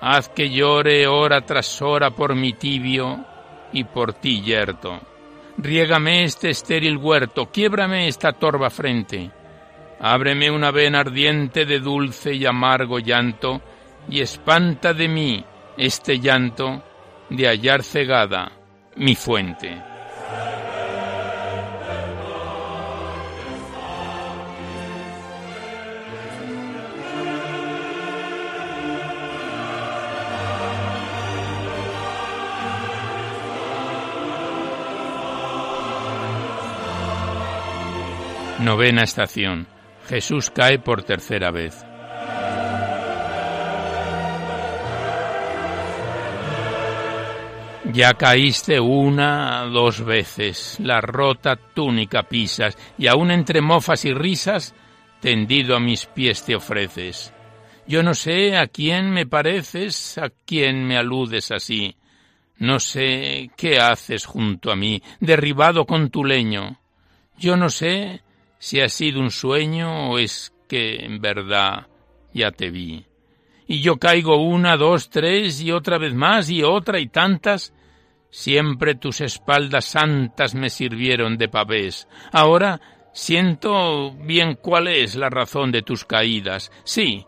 Haz 0.00 0.28
que 0.28 0.50
llore 0.50 1.06
hora 1.06 1.40
tras 1.46 1.80
hora 1.82 2.10
por 2.10 2.34
mi 2.34 2.52
tibio 2.52 3.24
y 3.72 3.84
por 3.84 4.14
ti 4.14 4.42
yerto. 4.42 5.00
Riégame 5.58 6.24
este 6.24 6.50
estéril 6.50 6.96
huerto, 6.96 7.50
quiebrame 7.50 8.08
esta 8.08 8.32
torva 8.32 8.70
frente. 8.70 9.30
Ábreme 10.00 10.50
una 10.50 10.70
vena 10.70 11.00
ardiente 11.00 11.64
de 11.64 11.78
dulce 11.78 12.34
y 12.34 12.44
amargo 12.46 12.98
llanto, 12.98 13.60
y 14.08 14.20
espanta 14.20 14.92
de 14.92 15.08
mí 15.08 15.44
este 15.76 16.18
llanto 16.18 16.82
de 17.30 17.46
hallar 17.46 17.82
cegada 17.82 18.52
mi 18.96 19.14
fuente. 19.14 19.91
Novena 38.62 39.02
estación. 39.02 39.66
Jesús 40.08 40.50
cae 40.50 40.78
por 40.78 41.02
tercera 41.02 41.50
vez. 41.50 41.84
Ya 47.92 48.14
caíste 48.14 48.78
una, 48.78 49.64
dos 49.64 50.04
veces, 50.04 50.78
la 50.80 51.00
rota 51.00 51.56
túnica 51.56 52.22
pisas, 52.22 52.78
y 52.96 53.08
aun 53.08 53.32
entre 53.32 53.60
mofas 53.60 54.04
y 54.04 54.14
risas, 54.14 54.74
tendido 55.20 55.74
a 55.74 55.80
mis 55.80 56.06
pies 56.06 56.44
te 56.44 56.54
ofreces. 56.54 57.34
Yo 57.88 58.04
no 58.04 58.14
sé 58.14 58.56
a 58.56 58.68
quién 58.68 59.10
me 59.10 59.26
pareces, 59.26 60.18
a 60.18 60.30
quién 60.46 60.86
me 60.86 60.96
aludes 60.96 61.50
así. 61.50 61.96
No 62.58 62.78
sé 62.78 63.50
qué 63.56 63.80
haces 63.80 64.24
junto 64.24 64.70
a 64.70 64.76
mí, 64.76 65.02
derribado 65.18 65.84
con 65.84 66.10
tu 66.10 66.24
leño. 66.24 66.78
Yo 67.36 67.56
no 67.56 67.68
sé 67.68 68.22
si 68.62 68.80
ha 68.80 68.88
sido 68.88 69.18
un 69.18 69.32
sueño 69.32 70.10
o 70.10 70.20
es 70.20 70.54
que 70.68 71.04
en 71.04 71.20
verdad 71.20 71.88
ya 72.32 72.52
te 72.52 72.70
vi. 72.70 73.04
Y 73.66 73.80
yo 73.80 73.96
caigo 73.96 74.36
una, 74.36 74.76
dos, 74.76 75.10
tres 75.10 75.60
y 75.60 75.72
otra 75.72 75.98
vez 75.98 76.14
más 76.14 76.48
y 76.48 76.62
otra 76.62 77.00
y 77.00 77.08
tantas. 77.08 77.74
Siempre 78.30 78.94
tus 78.94 79.20
espaldas 79.20 79.86
santas 79.86 80.54
me 80.54 80.70
sirvieron 80.70 81.38
de 81.38 81.48
pavés. 81.48 82.06
Ahora 82.30 82.80
siento 83.12 84.12
bien 84.12 84.54
cuál 84.54 84.86
es 84.86 85.16
la 85.16 85.28
razón 85.28 85.72
de 85.72 85.82
tus 85.82 86.04
caídas. 86.04 86.70
Sí, 86.84 87.26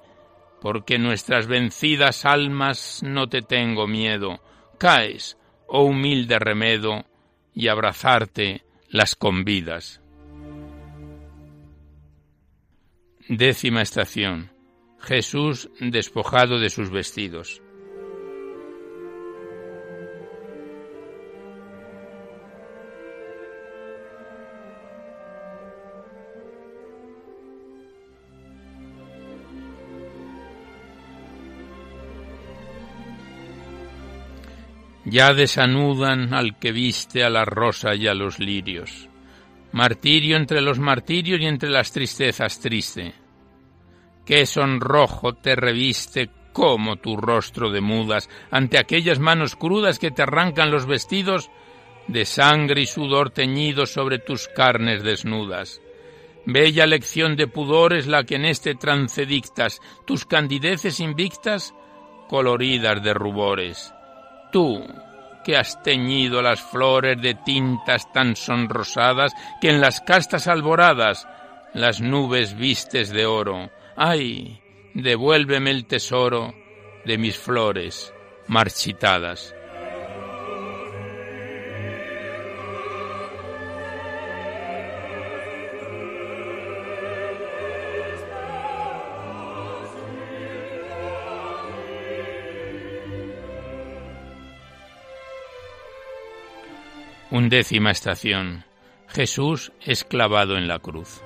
porque 0.60 1.00
nuestras 1.00 1.48
vencidas 1.48 2.26
almas 2.26 3.02
no 3.02 3.28
te 3.28 3.42
tengo 3.42 3.88
miedo. 3.88 4.40
Caes, 4.78 5.36
oh 5.66 5.82
humilde 5.82 6.38
remedo, 6.38 7.04
y 7.52 7.66
abrazarte 7.66 8.62
las 8.88 9.16
convidas. 9.16 10.03
Décima 13.28 13.80
estación. 13.80 14.50
Jesús 15.00 15.70
despojado 15.80 16.58
de 16.58 16.68
sus 16.68 16.90
vestidos. 16.90 17.62
Ya 35.06 35.32
desanudan 35.32 36.34
al 36.34 36.58
que 36.58 36.72
viste 36.72 37.24
a 37.24 37.30
la 37.30 37.46
rosa 37.46 37.94
y 37.94 38.06
a 38.06 38.12
los 38.12 38.38
lirios 38.38 39.08
martirio 39.74 40.36
entre 40.36 40.60
los 40.60 40.78
martirios 40.78 41.40
y 41.40 41.46
entre 41.46 41.68
las 41.68 41.90
tristezas 41.90 42.60
triste. 42.60 43.12
Qué 44.24 44.46
sonrojo 44.46 45.34
te 45.34 45.56
reviste 45.56 46.30
como 46.52 46.94
tu 46.96 47.16
rostro 47.16 47.72
de 47.72 47.80
mudas 47.80 48.30
ante 48.52 48.78
aquellas 48.78 49.18
manos 49.18 49.56
crudas 49.56 49.98
que 49.98 50.12
te 50.12 50.22
arrancan 50.22 50.70
los 50.70 50.86
vestidos 50.86 51.50
de 52.06 52.24
sangre 52.24 52.82
y 52.82 52.86
sudor 52.86 53.30
teñidos 53.30 53.90
sobre 53.90 54.20
tus 54.20 54.46
carnes 54.46 55.02
desnudas. 55.02 55.80
Bella 56.46 56.86
lección 56.86 57.34
de 57.34 57.48
pudores 57.48 58.06
la 58.06 58.22
que 58.22 58.36
en 58.36 58.44
este 58.44 58.76
trance 58.76 59.26
dictas, 59.26 59.80
tus 60.06 60.24
candideces 60.24 61.00
invictas, 61.00 61.74
coloridas 62.28 63.02
de 63.02 63.12
rubores. 63.12 63.92
Tú, 64.52 64.86
que 65.44 65.56
has 65.56 65.80
teñido 65.82 66.42
las 66.42 66.60
flores 66.60 67.20
de 67.20 67.34
tintas 67.34 68.12
tan 68.12 68.34
sonrosadas 68.34 69.32
que 69.60 69.70
en 69.70 69.80
las 69.80 70.00
castas 70.00 70.48
alboradas 70.48 71.28
las 71.74 72.00
nubes 72.00 72.56
vistes 72.56 73.10
de 73.10 73.26
oro. 73.26 73.70
¡Ay! 73.96 74.60
devuélveme 74.94 75.70
el 75.70 75.86
tesoro 75.86 76.54
de 77.04 77.18
mis 77.18 77.36
flores 77.36 78.12
marchitadas. 78.46 79.53
Undécima 97.34 97.90
estación. 97.90 98.64
Jesús 99.08 99.72
es 99.80 100.04
clavado 100.04 100.56
en 100.56 100.68
la 100.68 100.78
cruz. 100.78 101.20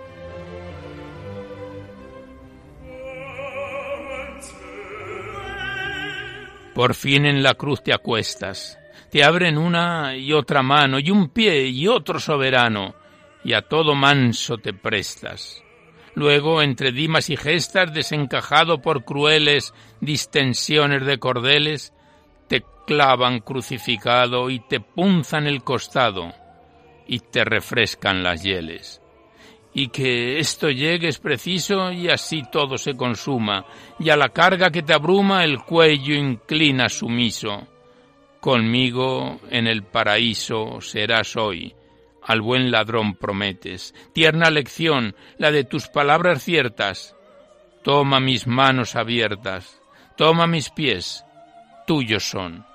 Por 6.75 6.95
fin 6.95 7.27
en 7.27 7.43
la 7.43 7.53
cruz 7.57 7.83
te 7.83 7.93
acuestas, 7.93 8.79
te 9.11 9.23
abren 9.23 9.59
una 9.59 10.17
y 10.17 10.33
otra 10.33 10.63
mano, 10.63 10.99
y 10.99 11.11
un 11.11 11.29
pie 11.29 11.67
y 11.67 11.87
otro 11.89 12.19
soberano, 12.19 12.95
y 13.45 13.53
a 13.53 13.61
todo 13.61 13.95
manso 13.95 14.57
te 14.57 14.73
prestas. 14.73 15.63
Luego, 16.15 16.63
entre 16.63 16.91
dimas 16.91 17.29
y 17.29 17.37
gestas, 17.37 17.93
desencajado 17.93 18.81
por 18.81 19.05
crueles 19.05 19.75
distensiones 20.01 21.05
de 21.05 21.19
cordeles, 21.19 21.93
clavan 22.89 23.41
crucificado 23.41 24.49
y 24.49 24.61
te 24.61 24.81
punzan 24.81 25.47
el 25.47 25.63
costado 25.63 26.33
y 27.07 27.21
te 27.21 27.45
refrescan 27.45 28.23
las 28.23 28.43
hieles. 28.43 29.03
Y 29.75 29.89
que 29.89 30.39
esto 30.39 30.71
llegue 30.71 31.09
es 31.09 31.19
preciso 31.19 31.93
y 31.93 32.09
así 32.09 32.43
todo 32.51 32.79
se 32.79 32.97
consuma, 32.97 33.67
y 33.99 34.09
a 34.09 34.17
la 34.17 34.31
carga 34.31 34.71
que 34.71 34.83
te 34.83 34.95
abruma 34.95 35.45
el 35.45 35.59
cuello 35.59 36.15
inclina 36.15 36.89
sumiso. 36.89 37.69
Conmigo 38.41 39.39
en 39.51 39.67
el 39.67 39.83
paraíso 39.83 40.81
serás 40.81 41.37
hoy, 41.37 41.75
al 42.23 42.41
buen 42.41 42.71
ladrón 42.71 43.17
prometes. 43.17 43.95
Tierna 44.15 44.51
lección, 44.51 45.15
la 45.37 45.51
de 45.51 45.65
tus 45.65 45.89
palabras 45.89 46.43
ciertas. 46.43 47.15
Toma 47.85 48.19
mis 48.19 48.47
manos 48.47 48.97
abiertas, 48.97 49.83
toma 50.17 50.47
mis 50.47 50.71
pies, 50.71 51.25
tuyos 51.89 52.23
son. 52.23 52.67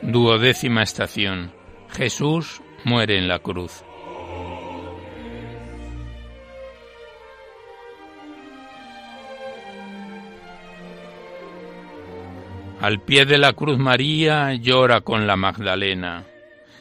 Duodécima 0.00 0.82
estación. 0.82 1.52
Jesús 1.90 2.62
muere 2.84 3.18
en 3.18 3.28
la 3.28 3.40
cruz. 3.40 3.84
Al 12.84 13.00
pie 13.00 13.24
de 13.24 13.38
la 13.38 13.54
cruz 13.54 13.78
María 13.78 14.52
llora 14.52 15.00
con 15.00 15.26
la 15.26 15.36
Magdalena, 15.36 16.22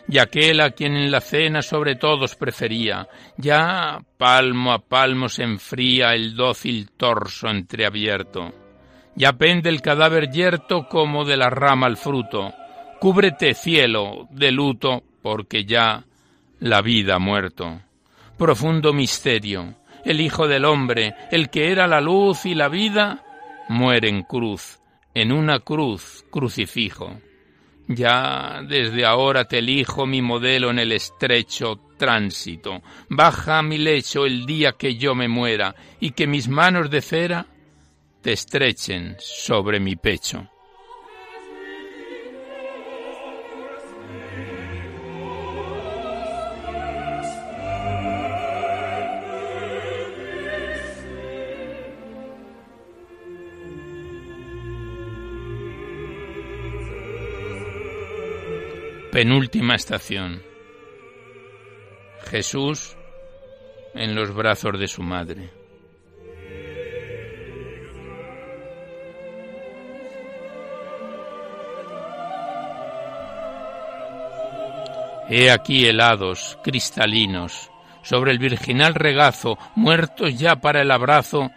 y 0.06 0.18
aquel 0.18 0.60
a 0.60 0.72
quien 0.72 0.98
en 0.98 1.10
la 1.10 1.22
cena 1.22 1.62
sobre 1.62 1.96
todos 1.96 2.36
prefería, 2.36 3.08
ya 3.38 4.00
palmo 4.18 4.74
a 4.74 4.80
palmo 4.80 5.30
se 5.30 5.44
enfría 5.44 6.14
el 6.14 6.36
dócil 6.36 6.92
torso 6.98 7.48
entreabierto, 7.48 8.52
ya 9.16 9.32
pende 9.32 9.70
el 9.70 9.82
cadáver 9.82 10.30
yerto 10.30 10.90
como 10.90 11.24
de 11.24 11.38
la 11.38 11.50
rama 11.50 11.88
al 11.88 11.96
fruto, 11.96 12.54
Cúbrete, 13.00 13.54
cielo, 13.54 14.28
de 14.30 14.52
luto, 14.52 15.04
porque 15.22 15.64
ya 15.64 16.04
la 16.60 16.82
vida 16.82 17.16
ha 17.16 17.20
muerto. 17.20 17.80
Profundo 18.38 18.92
misterio. 18.92 19.76
El 20.04 20.20
Hijo 20.20 20.50
del 20.50 20.66
Hombre, 20.66 21.16
el 21.32 21.50
que 21.50 21.72
era 21.72 21.88
la 21.88 22.02
luz 22.02 22.46
y 22.46 22.56
la 22.56 22.68
vida, 22.68 23.24
muere 23.70 24.10
en 24.10 24.24
cruz, 24.24 24.83
en 25.14 25.32
una 25.32 25.60
cruz, 25.60 26.26
crucifijo. 26.30 27.20
Ya 27.88 28.62
desde 28.68 29.06
ahora 29.06 29.46
te 29.46 29.60
elijo 29.60 30.06
mi 30.06 30.22
modelo 30.22 30.70
en 30.72 30.80
el 30.80 30.92
estrecho 30.92 31.80
tránsito. 31.98 32.82
Baja 33.10 33.60
a 33.60 33.64
mi 33.64 33.78
lecho 33.78 34.26
el 34.26 34.46
día 34.46 34.74
que 34.74 34.96
yo 34.96 35.16
me 35.16 35.28
muera 35.28 35.76
y 36.00 36.12
que 36.12 36.28
mis 36.28 36.48
manos 36.48 36.90
de 36.90 37.02
cera 37.02 37.46
te 38.22 38.32
estrechen 38.32 39.18
sobre 39.20 39.80
mi 39.80 39.96
pecho. 39.96 40.53
Penúltima 59.14 59.76
estación. 59.76 60.42
Jesús 62.32 62.98
en 63.94 64.16
los 64.16 64.34
brazos 64.34 64.80
de 64.80 64.88
su 64.88 65.04
madre. 65.04 65.52
He 75.30 75.52
aquí 75.52 75.86
helados, 75.86 76.58
cristalinos, 76.64 77.70
sobre 78.02 78.32
el 78.32 78.40
virginal 78.40 78.96
regazo, 78.96 79.60
muertos 79.76 80.40
ya 80.40 80.56
para 80.56 80.82
el 80.82 80.90
abrazo, 80.90 81.52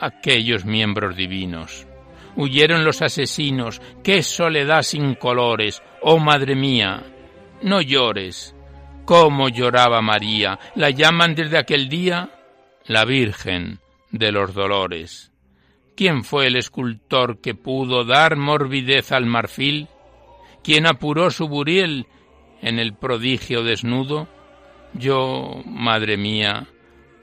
aquellos 0.00 0.64
miembros 0.64 1.14
divinos. 1.14 1.86
Huyeron 2.36 2.84
los 2.84 3.02
asesinos, 3.02 3.80
qué 4.02 4.22
soledad 4.22 4.82
sin 4.82 5.14
colores, 5.14 5.82
Oh 6.00 6.18
madre 6.18 6.54
mía, 6.56 7.04
no 7.62 7.80
llores. 7.80 8.54
¿Cómo 9.04 9.48
lloraba 9.48 10.00
María? 10.00 10.58
La 10.74 10.90
llaman 10.90 11.34
desde 11.34 11.58
aquel 11.58 11.88
día 11.88 12.30
la 12.86 13.04
Virgen 13.04 13.80
de 14.10 14.32
los 14.32 14.54
Dolores. 14.54 15.32
¿Quién 15.96 16.24
fue 16.24 16.46
el 16.46 16.56
escultor 16.56 17.40
que 17.40 17.54
pudo 17.54 18.04
dar 18.04 18.36
morbidez 18.36 19.12
al 19.12 19.26
marfil? 19.26 19.88
¿Quién 20.62 20.86
apuró 20.86 21.30
su 21.30 21.48
buriel 21.48 22.06
en 22.60 22.78
el 22.78 22.94
prodigio 22.94 23.62
desnudo? 23.62 24.28
Yo, 24.94 25.62
madre 25.66 26.16
mía, 26.16 26.66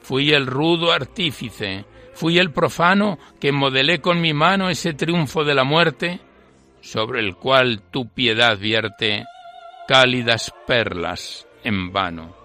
fui 0.02 0.32
el 0.32 0.48
rudo 0.48 0.92
artífice, 0.92 1.86
fui 2.20 2.38
el 2.38 2.52
profano 2.52 3.18
que 3.40 3.54
modelé 3.54 4.02
con 4.02 4.20
mi 4.20 4.34
mano 4.34 4.70
ese 4.70 4.94
triunfo 4.94 5.46
de 5.46 5.56
la 5.56 5.64
muerte 5.64 6.20
sobre 6.82 7.22
el 7.22 7.38
cual 7.38 7.82
tu 7.92 8.10
piedad 8.10 8.58
vierte 8.58 9.24
cálidas 9.88 10.54
perlas 10.68 11.48
en 11.64 11.94
vano. 11.94 12.39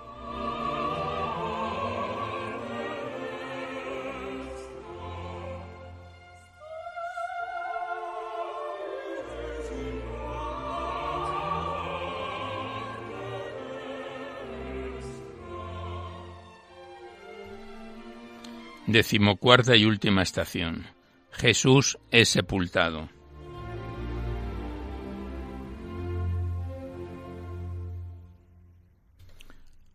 Decimocuarta 18.86 19.76
y 19.76 19.86
última 19.86 20.22
estación. 20.22 20.86
Jesús 21.32 21.98
es 22.10 22.28
sepultado. 22.28 23.08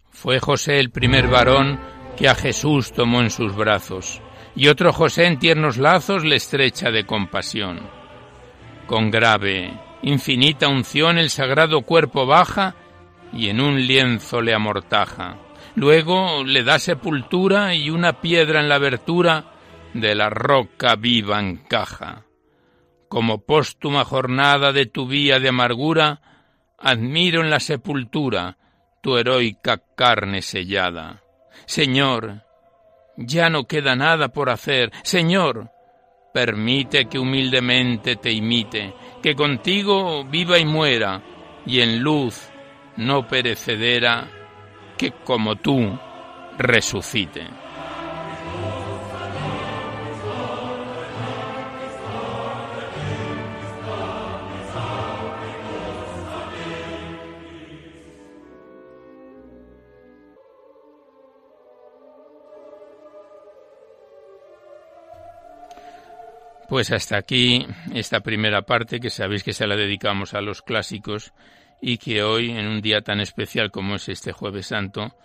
Fue 0.09 0.39
José 0.39 0.79
el 0.79 0.89
primer 0.89 1.27
varón 1.27 1.79
que 2.17 2.27
a 2.27 2.35
Jesús 2.35 2.91
tomó 2.91 3.21
en 3.21 3.29
sus 3.29 3.55
brazos, 3.55 4.21
y 4.55 4.67
otro 4.67 4.91
José 4.91 5.27
en 5.27 5.39
tiernos 5.39 5.77
lazos 5.77 6.25
le 6.25 6.35
estrecha 6.35 6.89
de 6.89 7.05
compasión. 7.05 7.79
Con 8.87 9.11
grave, 9.11 9.71
infinita 10.01 10.67
unción 10.67 11.19
el 11.19 11.29
sagrado 11.29 11.83
cuerpo 11.83 12.25
baja 12.25 12.75
y 13.31 13.49
en 13.49 13.61
un 13.61 13.79
lienzo 13.85 14.41
le 14.41 14.53
amortaja. 14.53 15.37
Luego 15.79 16.43
le 16.43 16.63
da 16.63 16.77
sepultura 16.77 17.73
y 17.73 17.89
una 17.89 18.19
piedra 18.19 18.59
en 18.59 18.67
la 18.67 18.75
abertura 18.75 19.45
de 19.93 20.13
la 20.13 20.29
roca 20.29 20.97
viva 20.97 21.39
encaja. 21.39 22.25
Como 23.07 23.45
póstuma 23.45 24.03
jornada 24.03 24.73
de 24.73 24.87
tu 24.87 25.07
vía 25.07 25.39
de 25.39 25.47
amargura, 25.47 26.19
admiro 26.77 27.41
en 27.41 27.49
la 27.49 27.61
sepultura 27.61 28.57
tu 28.99 29.15
heroica 29.15 29.81
carne 29.95 30.41
sellada. 30.41 31.23
Señor, 31.65 32.43
ya 33.15 33.49
no 33.49 33.63
queda 33.63 33.95
nada 33.95 34.27
por 34.33 34.49
hacer. 34.49 34.91
Señor, 35.03 35.71
permite 36.33 37.05
que 37.05 37.19
humildemente 37.19 38.17
te 38.17 38.33
imite, 38.33 38.93
que 39.23 39.33
contigo 39.33 40.25
viva 40.25 40.59
y 40.59 40.65
muera, 40.65 41.23
y 41.65 41.79
en 41.79 42.03
luz 42.03 42.49
no 42.97 43.29
perecedera, 43.29 44.38
que 44.99 45.11
como 45.23 45.55
tú 45.55 45.97
resucite. 46.57 47.47
Pues 66.67 66.91
hasta 66.91 67.17
aquí 67.17 67.65
esta 67.95 68.19
primera 68.19 68.61
parte 68.63 68.99
que 68.99 69.09
sabéis 69.09 69.43
que 69.43 69.53
se 69.53 69.65
la 69.65 69.75
dedicamos 69.75 70.33
a 70.33 70.41
los 70.41 70.61
clásicos 70.61 71.33
y 71.81 71.97
que 71.97 72.23
hoy, 72.23 72.51
en 72.51 72.67
un 72.67 72.81
día 72.81 73.01
tan 73.01 73.19
especial 73.19 73.71
como 73.71 73.95
es 73.95 74.07
este 74.09 74.31
jueves 74.31 74.67
santo, 74.67 75.15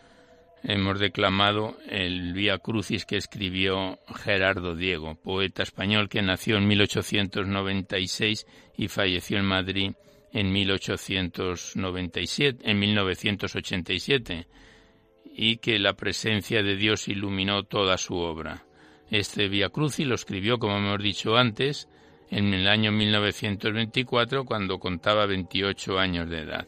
hemos 0.62 0.98
declamado 0.98 1.76
el 1.88 2.32
Vía 2.32 2.56
Crucis 2.58 3.04
que 3.04 3.16
escribió 3.16 3.98
Gerardo 4.14 4.74
Diego, 4.74 5.16
poeta 5.16 5.62
español 5.62 6.08
que 6.08 6.22
nació 6.22 6.56
en 6.56 6.66
1896 6.66 8.46
y 8.76 8.88
falleció 8.88 9.38
en 9.38 9.44
Madrid 9.44 9.92
en 10.32 10.50
1897, 10.52 12.68
en 12.68 12.78
1987, 12.78 14.46
y 15.36 15.58
que 15.58 15.78
la 15.78 15.92
presencia 15.94 16.60
de 16.62 16.76
Dios 16.76 17.06
iluminó 17.08 17.62
toda 17.62 17.96
su 17.98 18.16
obra. 18.16 18.64
Este 19.10 19.48
Via 19.48 19.68
Crucis 19.68 20.06
lo 20.06 20.16
escribió, 20.16 20.58
como 20.58 20.78
hemos 20.78 21.00
dicho 21.00 21.36
antes, 21.36 21.88
en 22.30 22.54
el 22.54 22.68
año 22.68 22.92
1924, 22.92 24.44
cuando 24.44 24.78
contaba 24.78 25.26
28 25.26 25.98
años 25.98 26.28
de 26.28 26.40
edad. 26.40 26.66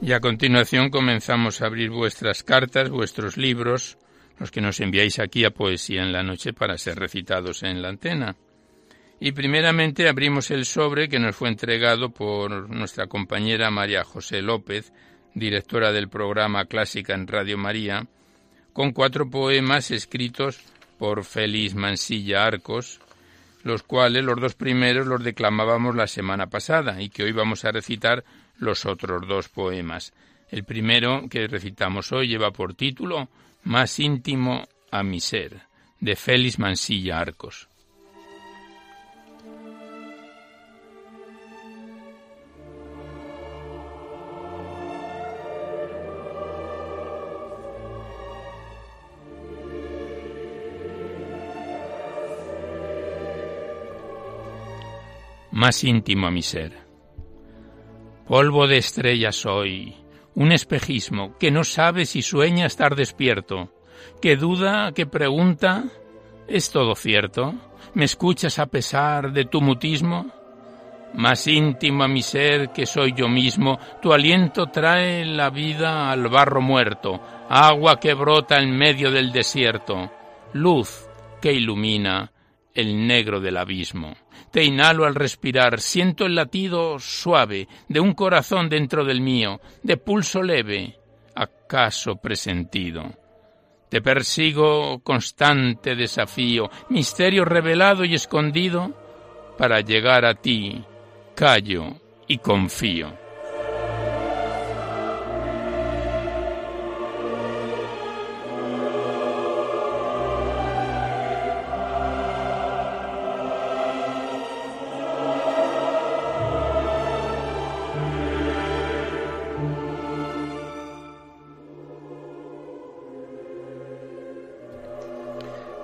Y 0.00 0.12
a 0.12 0.20
continuación 0.20 0.90
comenzamos 0.90 1.60
a 1.60 1.66
abrir 1.66 1.90
vuestras 1.90 2.44
cartas, 2.44 2.88
vuestros 2.88 3.36
libros, 3.36 3.98
los 4.38 4.52
que 4.52 4.60
nos 4.60 4.78
enviáis 4.78 5.18
aquí 5.18 5.44
a 5.44 5.50
Poesía 5.50 6.02
en 6.02 6.12
la 6.12 6.22
Noche 6.22 6.52
para 6.52 6.78
ser 6.78 6.98
recitados 6.98 7.64
en 7.64 7.82
la 7.82 7.88
antena. 7.88 8.36
Y 9.18 9.32
primeramente 9.32 10.08
abrimos 10.08 10.52
el 10.52 10.64
sobre 10.64 11.08
que 11.08 11.18
nos 11.18 11.34
fue 11.34 11.48
entregado 11.48 12.10
por 12.10 12.70
nuestra 12.70 13.08
compañera 13.08 13.72
María 13.72 14.04
José 14.04 14.40
López, 14.40 14.92
directora 15.34 15.90
del 15.90 16.08
programa 16.08 16.66
Clásica 16.66 17.14
en 17.14 17.26
Radio 17.26 17.58
María, 17.58 18.06
con 18.72 18.92
cuatro 18.92 19.28
poemas 19.28 19.90
escritos 19.90 20.60
por 20.98 21.24
Félix 21.24 21.74
Mansilla 21.74 22.44
Arcos, 22.44 23.00
los 23.64 23.82
cuales 23.82 24.22
los 24.22 24.40
dos 24.40 24.54
primeros 24.54 25.08
los 25.08 25.24
declamábamos 25.24 25.96
la 25.96 26.06
semana 26.06 26.46
pasada 26.46 27.02
y 27.02 27.08
que 27.08 27.24
hoy 27.24 27.32
vamos 27.32 27.64
a 27.64 27.72
recitar 27.72 28.24
los 28.58 28.86
otros 28.86 29.26
dos 29.26 29.48
poemas. 29.48 30.12
El 30.48 30.64
primero 30.64 31.24
que 31.28 31.46
recitamos 31.46 32.12
hoy 32.12 32.28
lleva 32.28 32.52
por 32.52 32.74
título 32.74 33.28
Más 33.64 33.98
íntimo 33.98 34.66
a 34.90 35.02
mi 35.02 35.20
ser, 35.20 35.62
de 36.00 36.16
Félix 36.16 36.58
Mansilla 36.58 37.20
Arcos. 37.20 37.68
Más 55.50 55.82
íntimo 55.82 56.28
a 56.28 56.30
mi 56.30 56.42
ser 56.42 56.87
Polvo 58.28 58.66
de 58.66 58.76
estrella 58.76 59.32
soy, 59.32 59.96
un 60.34 60.52
espejismo 60.52 61.38
que 61.38 61.50
no 61.50 61.64
sabe 61.64 62.04
si 62.04 62.20
sueña 62.20 62.66
estar 62.66 62.94
despierto, 62.94 63.72
que 64.20 64.36
duda, 64.36 64.92
que 64.92 65.06
pregunta, 65.06 65.84
¿es 66.46 66.70
todo 66.70 66.94
cierto? 66.94 67.54
¿Me 67.94 68.04
escuchas 68.04 68.58
a 68.58 68.66
pesar 68.66 69.32
de 69.32 69.46
tu 69.46 69.62
mutismo? 69.62 70.26
Más 71.14 71.46
íntimo 71.46 72.04
a 72.04 72.08
mi 72.08 72.20
ser 72.20 72.68
que 72.68 72.84
soy 72.84 73.14
yo 73.16 73.30
mismo, 73.30 73.78
tu 74.02 74.12
aliento 74.12 74.66
trae 74.66 75.24
la 75.24 75.48
vida 75.48 76.10
al 76.10 76.28
barro 76.28 76.60
muerto, 76.60 77.18
agua 77.48 77.98
que 77.98 78.12
brota 78.12 78.58
en 78.58 78.76
medio 78.76 79.10
del 79.10 79.32
desierto, 79.32 80.12
luz 80.52 81.08
que 81.40 81.54
ilumina 81.54 82.30
el 82.78 83.08
negro 83.08 83.40
del 83.40 83.56
abismo. 83.56 84.16
Te 84.52 84.62
inhalo 84.62 85.04
al 85.04 85.16
respirar, 85.16 85.80
siento 85.80 86.26
el 86.26 86.36
latido 86.36 87.00
suave 87.00 87.66
de 87.88 87.98
un 87.98 88.14
corazón 88.14 88.68
dentro 88.68 89.04
del 89.04 89.20
mío, 89.20 89.60
de 89.82 89.96
pulso 89.96 90.44
leve, 90.44 90.96
acaso 91.34 92.16
presentido. 92.16 93.02
Te 93.88 94.00
persigo 94.00 95.00
constante 95.00 95.96
desafío, 95.96 96.70
misterio 96.88 97.44
revelado 97.44 98.04
y 98.04 98.14
escondido, 98.14 98.94
para 99.58 99.80
llegar 99.80 100.24
a 100.24 100.34
ti, 100.34 100.84
callo 101.34 101.96
y 102.28 102.38
confío. 102.38 103.17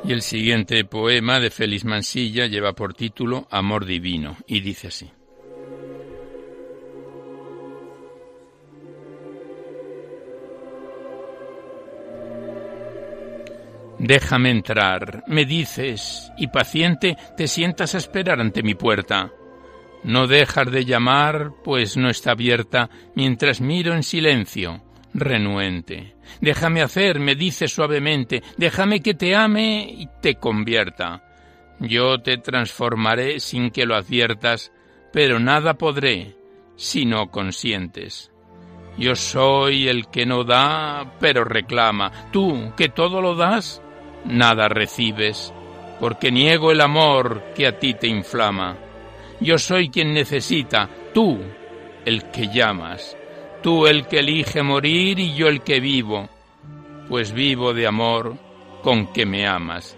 Y 0.07 0.13
el 0.13 0.21
siguiente 0.21 0.85
poema 0.85 1.41
de 1.41 1.51
Félix 1.51 1.87
Mansilla 1.87 2.47
lleva 2.47 2.75
por 2.75 2.93
título 2.93 3.49
Amor 3.51 3.87
Divino 3.87 4.37
y 4.47 4.61
dice 4.61 4.89
así. 4.89 5.11
Déjame 13.99 14.51
entrar, 14.51 15.25
me 15.27 15.47
dices, 15.47 16.31
y 16.37 16.49
paciente 16.49 17.17
te 17.39 17.49
sientas 17.49 17.95
a 17.95 17.99
esperar 17.99 18.39
ante 18.39 18.63
mi 18.63 18.75
puerta. 18.75 19.33
No 20.03 20.27
dejas 20.27 20.71
de 20.71 20.85
llamar, 20.85 21.53
pues 21.65 21.97
no 21.97 22.11
está 22.11 22.33
abierta, 22.33 22.91
mientras 23.15 23.63
miro 23.63 23.95
en 23.95 24.03
silencio, 24.03 24.83
renuente. 25.15 26.17
Déjame 26.41 26.83
hacer, 26.83 27.21
me 27.21 27.37
dice 27.37 27.69
suavemente, 27.69 28.43
déjame 28.57 29.01
que 29.01 29.15
te 29.15 29.35
ame 29.35 29.87
y 29.89 30.09
te 30.21 30.35
convierta. 30.35 31.23
Yo 31.81 32.21
te 32.21 32.39
transformaré 32.39 33.41
sin 33.41 33.71
que 33.71 33.87
lo 33.87 33.95
adviertas, 33.95 34.73
pero 35.13 35.39
nada 35.39 35.75
podré 35.75 36.37
si 36.77 37.07
no 37.07 37.31
consientes. 37.31 38.31
Yo 38.99 39.17
soy 39.17 39.89
el 39.89 40.09
que 40.09 40.27
no 40.27 40.45
da, 40.45 41.15
pero 41.19 41.45
reclama. 41.45 42.31
Tú, 42.33 42.73
que 42.77 42.89
todo 42.89 43.21
lo 43.21 43.35
das, 43.35 43.83
nada 44.25 44.69
recibes, 44.69 45.53
porque 45.99 46.31
niego 46.31 46.71
el 46.71 46.81
amor 46.81 47.43
que 47.57 47.67
a 47.67 47.79
ti 47.79 47.95
te 47.95 48.07
inflama. 48.07 48.77
Yo 49.41 49.59
soy 49.59 49.91
quien 49.91 50.15
necesita, 50.15 50.89
tú, 51.13 51.41
el 52.05 52.31
que 52.31 52.49
llamas 52.49 53.17
tú 53.65 53.87
el 53.87 54.07
que 54.07 54.19
elige 54.19 54.63
morir 54.63 55.19
y 55.19 55.35
yo 55.35 55.49
el 55.49 55.63
que 55.63 55.81
vivo, 55.81 56.29
pues 57.09 57.33
vivo 57.33 57.73
de 57.73 57.87
amor 57.87 58.37
con 58.83 59.11
que 59.11 59.25
me 59.25 59.47
amas. 59.47 59.97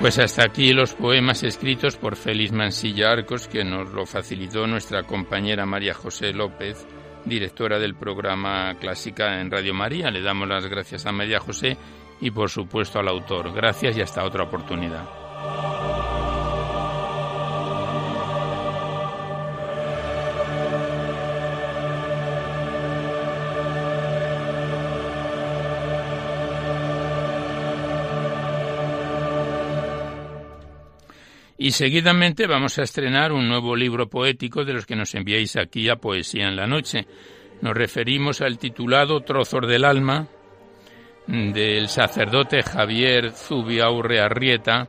Pues 0.00 0.18
hasta 0.18 0.44
aquí 0.46 0.72
los 0.72 0.94
poemas 0.94 1.42
escritos 1.42 1.98
por 1.98 2.16
Félix 2.16 2.52
Mansilla 2.52 3.12
Arcos, 3.12 3.46
que 3.46 3.62
nos 3.64 3.90
lo 3.90 4.06
facilitó 4.06 4.66
nuestra 4.66 5.02
compañera 5.02 5.66
María 5.66 5.92
José 5.92 6.32
López, 6.32 6.86
directora 7.26 7.78
del 7.78 7.94
programa 7.94 8.74
Clásica 8.80 9.42
en 9.42 9.50
Radio 9.50 9.74
María. 9.74 10.10
Le 10.10 10.22
damos 10.22 10.48
las 10.48 10.66
gracias 10.66 11.04
a 11.04 11.12
María 11.12 11.38
José 11.38 11.76
y 12.18 12.30
por 12.30 12.48
supuesto 12.48 12.98
al 12.98 13.08
autor. 13.08 13.52
Gracias 13.52 13.98
y 13.98 14.00
hasta 14.00 14.24
otra 14.24 14.44
oportunidad. 14.44 15.04
Y 31.62 31.72
seguidamente 31.72 32.46
vamos 32.46 32.78
a 32.78 32.84
estrenar 32.84 33.32
un 33.32 33.46
nuevo 33.46 33.76
libro 33.76 34.08
poético 34.08 34.64
de 34.64 34.72
los 34.72 34.86
que 34.86 34.96
nos 34.96 35.14
enviáis 35.14 35.56
aquí 35.56 35.90
a 35.90 35.96
Poesía 35.96 36.48
en 36.48 36.56
la 36.56 36.66
Noche. 36.66 37.06
Nos 37.60 37.74
referimos 37.74 38.40
al 38.40 38.56
titulado 38.56 39.20
Trozos 39.20 39.68
del 39.68 39.84
Alma 39.84 40.26
del 41.26 41.88
sacerdote 41.88 42.62
Javier 42.62 43.32
Zubiaurre 43.32 44.20
Arrieta, 44.20 44.88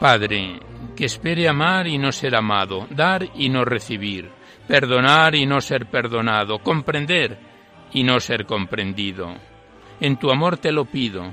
Padre, 0.00 0.58
que 0.96 1.04
espere 1.04 1.46
amar 1.46 1.86
y 1.86 1.98
no 1.98 2.10
ser 2.10 2.34
amado, 2.34 2.86
dar 2.88 3.28
y 3.34 3.50
no 3.50 3.66
recibir, 3.66 4.30
perdonar 4.66 5.34
y 5.34 5.44
no 5.44 5.60
ser 5.60 5.90
perdonado, 5.90 6.60
comprender 6.60 7.38
y 7.92 8.02
no 8.02 8.18
ser 8.18 8.46
comprendido. 8.46 9.34
En 10.00 10.18
tu 10.18 10.30
amor 10.30 10.56
te 10.56 10.72
lo 10.72 10.86
pido, 10.86 11.30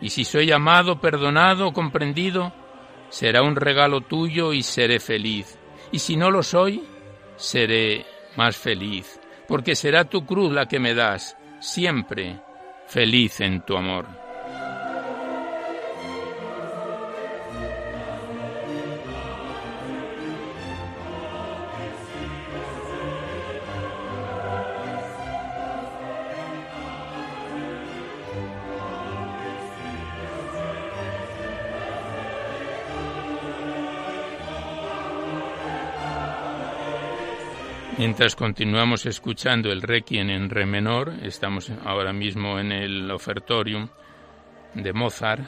y 0.00 0.10
si 0.10 0.24
soy 0.24 0.52
amado, 0.52 1.00
perdonado, 1.00 1.72
comprendido, 1.72 2.52
será 3.08 3.42
un 3.42 3.56
regalo 3.56 4.02
tuyo 4.02 4.52
y 4.52 4.62
seré 4.62 5.00
feliz. 5.00 5.58
Y 5.90 5.98
si 5.98 6.16
no 6.16 6.30
lo 6.30 6.44
soy, 6.44 6.84
seré 7.34 8.06
más 8.36 8.56
feliz, 8.56 9.18
porque 9.48 9.74
será 9.74 10.04
tu 10.04 10.24
cruz 10.24 10.52
la 10.52 10.66
que 10.66 10.78
me 10.78 10.94
das, 10.94 11.36
siempre 11.58 12.38
feliz 12.86 13.40
en 13.40 13.62
tu 13.62 13.76
amor. 13.76 14.23
Mientras 38.06 38.36
continuamos 38.36 39.06
escuchando 39.06 39.72
el 39.72 39.80
Requiem 39.80 40.28
en 40.28 40.50
re 40.50 40.66
menor, 40.66 41.14
estamos 41.22 41.72
ahora 41.86 42.12
mismo 42.12 42.58
en 42.58 42.70
el 42.70 43.10
ofertorium 43.10 43.88
de 44.74 44.92
Mozart, 44.92 45.42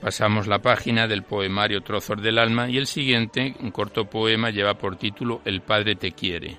pasamos 0.00 0.46
la 0.46 0.60
página 0.60 1.08
del 1.08 1.24
poemario 1.24 1.80
Trozos 1.80 2.22
del 2.22 2.38
Alma 2.38 2.70
y 2.70 2.78
el 2.78 2.86
siguiente, 2.86 3.56
un 3.58 3.72
corto 3.72 4.04
poema, 4.04 4.50
lleva 4.50 4.74
por 4.74 4.94
título 4.94 5.42
El 5.44 5.62
Padre 5.62 5.96
te 5.96 6.12
quiere. 6.12 6.56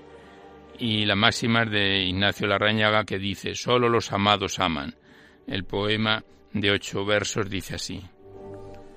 Y 0.77 1.05
la 1.05 1.15
máxima 1.15 1.63
es 1.63 1.71
de 1.71 2.03
Ignacio 2.03 2.45
Larrañaga 2.45 3.05
que 3.05 3.19
dice, 3.19 3.55
Solo 3.55 3.87
los 3.87 4.11
amados 4.11 4.59
aman. 4.59 4.97
El 5.47 5.63
poema 5.63 6.25
de 6.51 6.71
ocho 6.71 7.05
versos 7.05 7.49
dice 7.49 7.75
así. 7.75 8.01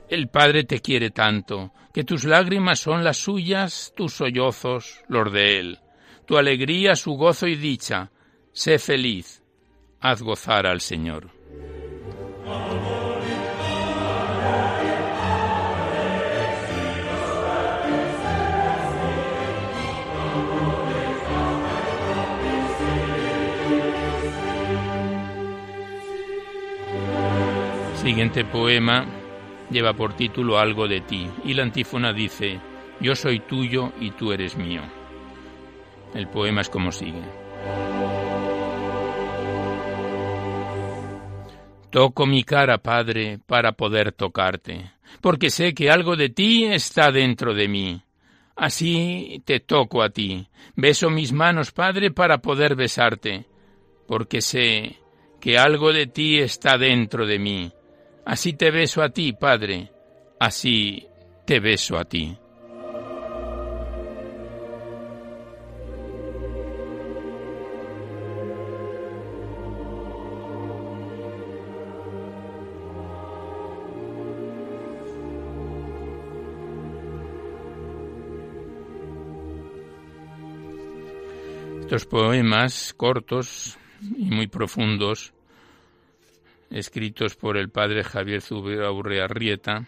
El 0.08 0.28
Padre 0.28 0.64
te 0.64 0.80
quiere 0.80 1.10
tanto, 1.10 1.72
que 1.92 2.04
tus 2.04 2.24
lágrimas 2.24 2.78
son 2.78 3.04
las 3.04 3.16
suyas, 3.16 3.92
tus 3.96 4.12
sollozos 4.14 5.02
los 5.08 5.32
de 5.32 5.58
Él, 5.58 5.78
tu 6.26 6.36
alegría 6.36 6.94
su 6.94 7.12
gozo 7.12 7.46
y 7.46 7.56
dicha. 7.56 8.10
Sé 8.52 8.78
feliz, 8.78 9.42
haz 10.00 10.22
gozar 10.22 10.66
al 10.66 10.80
Señor. 10.80 11.30
Siguiente 27.96 28.44
poema 28.44 29.23
lleva 29.70 29.94
por 29.94 30.14
título 30.14 30.58
Algo 30.58 30.88
de 30.88 31.00
ti 31.00 31.28
y 31.44 31.54
la 31.54 31.62
antífona 31.62 32.12
dice, 32.12 32.60
Yo 33.00 33.14
soy 33.14 33.40
tuyo 33.40 33.92
y 34.00 34.10
tú 34.12 34.32
eres 34.32 34.56
mío. 34.56 34.82
El 36.14 36.28
poema 36.28 36.60
es 36.60 36.70
como 36.70 36.92
sigue. 36.92 37.22
Toco 41.90 42.26
mi 42.26 42.42
cara, 42.42 42.78
Padre, 42.78 43.38
para 43.46 43.72
poder 43.72 44.10
tocarte, 44.10 44.90
porque 45.20 45.48
sé 45.48 45.74
que 45.74 45.90
algo 45.90 46.16
de 46.16 46.28
ti 46.28 46.64
está 46.64 47.12
dentro 47.12 47.54
de 47.54 47.68
mí. 47.68 48.02
Así 48.56 49.42
te 49.44 49.60
toco 49.60 50.02
a 50.02 50.10
ti. 50.10 50.48
Beso 50.74 51.08
mis 51.10 51.32
manos, 51.32 51.70
Padre, 51.70 52.10
para 52.10 52.38
poder 52.38 52.74
besarte, 52.74 53.46
porque 54.08 54.40
sé 54.40 54.96
que 55.40 55.58
algo 55.58 55.92
de 55.92 56.06
ti 56.06 56.38
está 56.38 56.78
dentro 56.78 57.26
de 57.26 57.38
mí. 57.38 57.72
Así 58.24 58.54
te 58.54 58.70
beso 58.70 59.02
a 59.02 59.10
ti, 59.10 59.34
Padre, 59.34 59.90
así 60.38 61.06
te 61.44 61.60
beso 61.60 61.98
a 61.98 62.04
ti. 62.06 62.36
Estos 81.80 82.06
poemas 82.06 82.94
cortos 82.96 83.76
y 84.16 84.30
muy 84.30 84.46
profundos 84.46 85.34
escritos 86.74 87.36
por 87.36 87.56
el 87.56 87.70
padre 87.70 88.02
Javier 88.02 88.42
Rieta, 89.28 89.86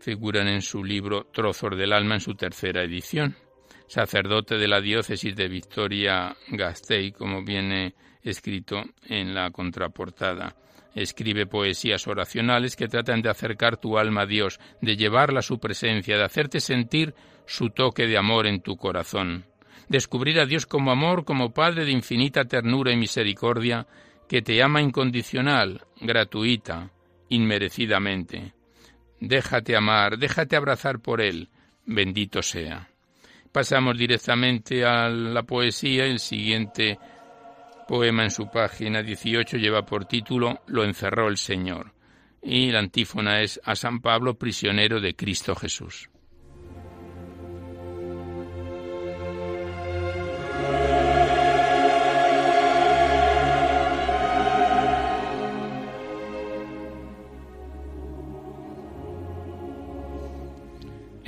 figuran 0.00 0.48
en 0.48 0.60
su 0.60 0.82
libro 0.82 1.28
Trozos 1.32 1.78
del 1.78 1.92
Alma 1.92 2.14
en 2.14 2.20
su 2.20 2.34
tercera 2.34 2.82
edición. 2.82 3.36
Sacerdote 3.86 4.58
de 4.58 4.66
la 4.66 4.80
diócesis 4.80 5.34
de 5.36 5.48
Victoria 5.48 6.36
Gasteiz, 6.48 7.14
como 7.14 7.44
viene 7.44 7.94
escrito 8.22 8.82
en 9.06 9.32
la 9.34 9.50
contraportada. 9.50 10.56
Escribe 10.94 11.46
poesías 11.46 12.08
oracionales 12.08 12.74
que 12.74 12.88
tratan 12.88 13.22
de 13.22 13.30
acercar 13.30 13.76
tu 13.76 13.98
alma 13.98 14.22
a 14.22 14.26
Dios, 14.26 14.58
de 14.82 14.96
llevarla 14.96 15.38
a 15.38 15.42
su 15.42 15.60
presencia, 15.60 16.18
de 16.18 16.24
hacerte 16.24 16.58
sentir 16.58 17.14
su 17.46 17.70
toque 17.70 18.08
de 18.08 18.18
amor 18.18 18.48
en 18.48 18.62
tu 18.62 18.76
corazón. 18.76 19.46
Descubrir 19.88 20.40
a 20.40 20.44
Dios 20.44 20.66
como 20.66 20.90
amor, 20.90 21.24
como 21.24 21.54
Padre 21.54 21.84
de 21.84 21.92
infinita 21.92 22.44
ternura 22.46 22.92
y 22.92 22.96
misericordia, 22.96 23.86
que 24.28 24.42
te 24.42 24.62
ama 24.62 24.82
incondicional, 24.82 25.86
gratuita, 26.00 26.90
inmerecidamente. 27.28 28.52
Déjate 29.20 29.76
amar, 29.76 30.18
déjate 30.18 30.54
abrazar 30.54 31.00
por 31.00 31.20
Él, 31.20 31.48
bendito 31.86 32.42
sea. 32.42 32.88
Pasamos 33.50 33.96
directamente 33.96 34.84
a 34.84 35.08
la 35.08 35.42
poesía. 35.42 36.04
El 36.04 36.18
siguiente 36.18 36.98
poema 37.88 38.24
en 38.24 38.30
su 38.30 38.50
página 38.50 39.02
18 39.02 39.56
lleva 39.56 39.84
por 39.84 40.04
título 40.04 40.60
Lo 40.66 40.84
encerró 40.84 41.28
el 41.28 41.38
Señor. 41.38 41.94
Y 42.42 42.70
la 42.70 42.78
antífona 42.78 43.40
es 43.40 43.60
a 43.64 43.74
San 43.74 44.00
Pablo, 44.00 44.38
prisionero 44.38 45.00
de 45.00 45.16
Cristo 45.16 45.54
Jesús. 45.56 46.10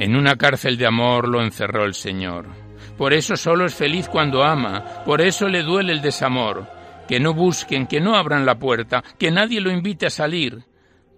En 0.00 0.16
una 0.16 0.36
cárcel 0.36 0.78
de 0.78 0.86
amor 0.86 1.28
lo 1.28 1.42
encerró 1.42 1.84
el 1.84 1.92
Señor. 1.92 2.46
Por 2.96 3.12
eso 3.12 3.36
solo 3.36 3.66
es 3.66 3.74
feliz 3.74 4.08
cuando 4.08 4.42
ama, 4.42 5.04
por 5.04 5.20
eso 5.20 5.46
le 5.46 5.62
duele 5.62 5.92
el 5.92 6.00
desamor. 6.00 6.66
que 7.06 7.20
no 7.20 7.34
busquen, 7.34 7.88
que 7.88 8.00
no 8.00 8.14
abran 8.14 8.46
la 8.46 8.56
puerta, 8.58 9.02
que 9.18 9.32
nadie 9.32 9.60
lo 9.60 9.70
invite 9.72 10.06
a 10.06 10.10
salir, 10.10 10.62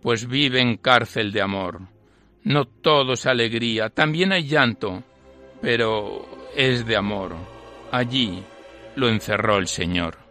pues 0.00 0.26
vive 0.26 0.58
en 0.58 0.78
cárcel 0.78 1.30
de 1.32 1.42
amor. 1.42 1.80
No 2.44 2.64
todo 2.64 3.12
es 3.12 3.26
alegría, 3.26 3.90
también 3.90 4.32
hay 4.32 4.44
llanto, 4.48 5.02
pero 5.60 6.48
es 6.56 6.86
de 6.86 6.96
amor. 6.96 7.36
Allí 7.92 8.42
lo 8.96 9.10
encerró 9.10 9.58
el 9.58 9.68
Señor. 9.68 10.21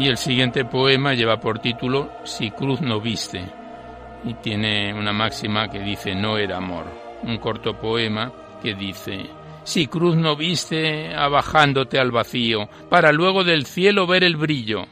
Y 0.00 0.08
el 0.08 0.16
siguiente 0.16 0.64
poema 0.64 1.12
lleva 1.12 1.40
por 1.40 1.58
título 1.58 2.10
Si 2.24 2.50
cruz 2.52 2.80
no 2.80 3.02
viste 3.02 3.44
y 4.24 4.32
tiene 4.32 4.94
una 4.94 5.12
máxima 5.12 5.68
que 5.68 5.78
dice 5.80 6.14
no 6.14 6.38
era 6.38 6.56
amor. 6.56 6.86
Un 7.22 7.36
corto 7.36 7.78
poema 7.78 8.32
que 8.62 8.74
dice 8.74 9.26
Si 9.62 9.88
cruz 9.88 10.16
no 10.16 10.36
viste 10.36 11.14
abajándote 11.14 11.98
al 11.98 12.12
vacío 12.12 12.70
para 12.88 13.12
luego 13.12 13.44
del 13.44 13.66
cielo 13.66 14.06
ver 14.06 14.24
el 14.24 14.38
brillo. 14.38 14.86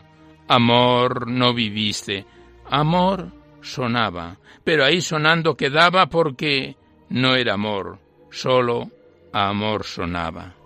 Amor 0.47 1.27
no 1.27 1.55
viviste. 1.55 2.27
Amor 2.69 3.33
sonaba, 3.63 4.37
pero 4.63 4.85
ahí 4.85 5.01
sonando 5.01 5.57
quedaba 5.57 6.05
porque 6.11 6.77
no 7.09 7.35
era 7.35 7.55
amor, 7.55 7.99
solo 8.31 8.91
amor 9.33 9.85
sonaba. 9.85 10.58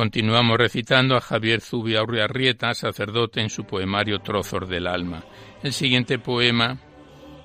Continuamos 0.00 0.56
recitando 0.56 1.14
a 1.14 1.20
Javier 1.20 1.60
Zubia 1.60 2.00
Arrieta, 2.00 2.72
sacerdote, 2.72 3.42
en 3.42 3.50
su 3.50 3.64
poemario 3.64 4.20
Trozos 4.20 4.66
del 4.66 4.86
Alma. 4.86 5.22
El 5.62 5.74
siguiente 5.74 6.18
poema 6.18 6.78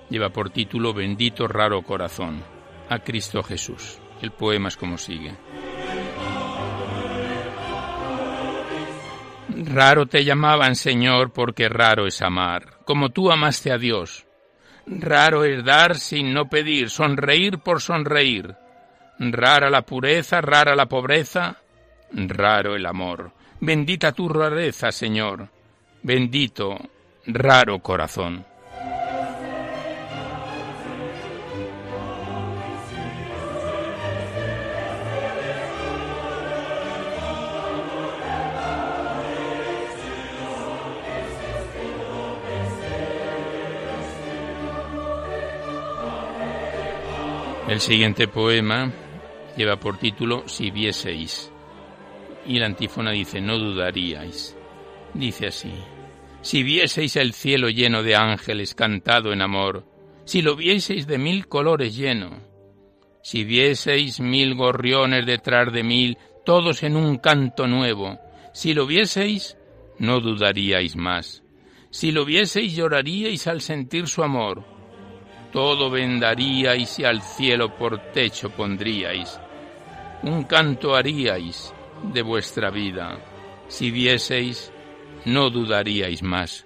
lleva 0.10 0.30
por 0.30 0.52
título 0.52 0.94
Bendito 0.94 1.50
raro 1.50 1.82
corazón, 1.82 2.42
a 2.88 3.00
Cristo 3.00 3.44
Jesús. 3.44 4.00
El 4.22 4.32
poema 4.32 4.70
es 4.70 4.78
como 4.78 4.98
sigue. 4.98 5.36
Raro 9.50 10.06
te 10.06 10.24
llamaban, 10.24 10.78
Señor, 10.78 11.34
porque 11.34 11.68
raro 11.68 12.08
es 12.08 12.22
amar, 12.22 12.80
como 12.86 13.10
tú 13.10 13.34
amaste 13.34 13.70
a 13.74 13.78
Dios. 13.78 14.28
Raro 14.88 15.44
es 15.44 15.62
dar 15.66 15.98
sin 15.98 16.34
no 16.34 16.48
pedir, 16.48 16.90
sonreír 16.90 17.60
por 17.60 17.82
sonreír. 17.82 18.56
Rara 19.20 19.70
la 19.70 19.82
pureza, 19.82 20.40
rara 20.40 20.74
la 20.74 20.86
pobreza, 20.86 21.58
raro 22.12 22.76
el 22.76 22.86
amor. 22.86 23.32
Bendita 23.60 24.12
tu 24.12 24.30
rareza, 24.30 24.92
Señor. 24.92 25.48
Bendito, 26.04 26.78
raro 27.26 27.80
corazón. 27.80 28.46
El 47.68 47.82
siguiente 47.82 48.28
poema 48.28 48.92
lleva 49.58 49.78
por 49.78 49.98
título 49.98 50.48
Si 50.48 50.70
vieseis. 50.70 51.52
Y 52.46 52.60
la 52.60 52.68
antífona 52.68 53.12
dice, 53.12 53.42
no 53.42 53.58
dudaríais. 53.58 54.56
Dice 55.14 55.48
así, 55.48 55.74
si 56.42 56.62
vieseis 56.62 57.16
el 57.16 57.34
cielo 57.34 57.70
lleno 57.70 58.04
de 58.04 58.16
ángeles 58.16 58.76
cantado 58.76 59.32
en 59.34 59.42
amor, 59.42 59.86
si 60.26 60.42
lo 60.42 60.56
vieseis 60.56 61.08
de 61.08 61.18
mil 61.18 61.48
colores 61.48 61.96
lleno, 61.96 62.42
si 63.24 63.44
vieseis 63.44 64.20
mil 64.20 64.56
gorriones 64.56 65.26
detrás 65.26 65.72
de 65.72 65.84
mil, 65.84 66.18
todos 66.46 66.84
en 66.84 66.96
un 66.96 67.18
canto 67.18 67.66
nuevo, 67.68 68.20
si 68.54 68.74
lo 68.74 68.86
vieseis, 68.86 69.58
no 69.98 70.20
dudaríais 70.20 70.96
más. 70.96 71.44
Si 71.90 72.12
lo 72.12 72.26
vieseis, 72.26 72.76
lloraríais 72.76 73.48
al 73.48 73.62
sentir 73.62 74.08
su 74.08 74.22
amor. 74.22 74.64
Todo 75.52 75.90
vendaríais 75.90 77.00
y 77.00 77.06
al 77.06 77.22
cielo 77.22 77.76
por 77.76 78.12
techo 78.12 78.50
pondríais. 78.50 79.40
Un 80.24 80.44
canto 80.44 80.96
haríais 80.96 81.75
de 82.04 82.22
vuestra 82.22 82.70
vida. 82.70 83.20
Si 83.68 83.92
vieseis, 83.92 84.72
no 85.26 85.50
dudaríais 85.50 86.22
más. 86.24 86.66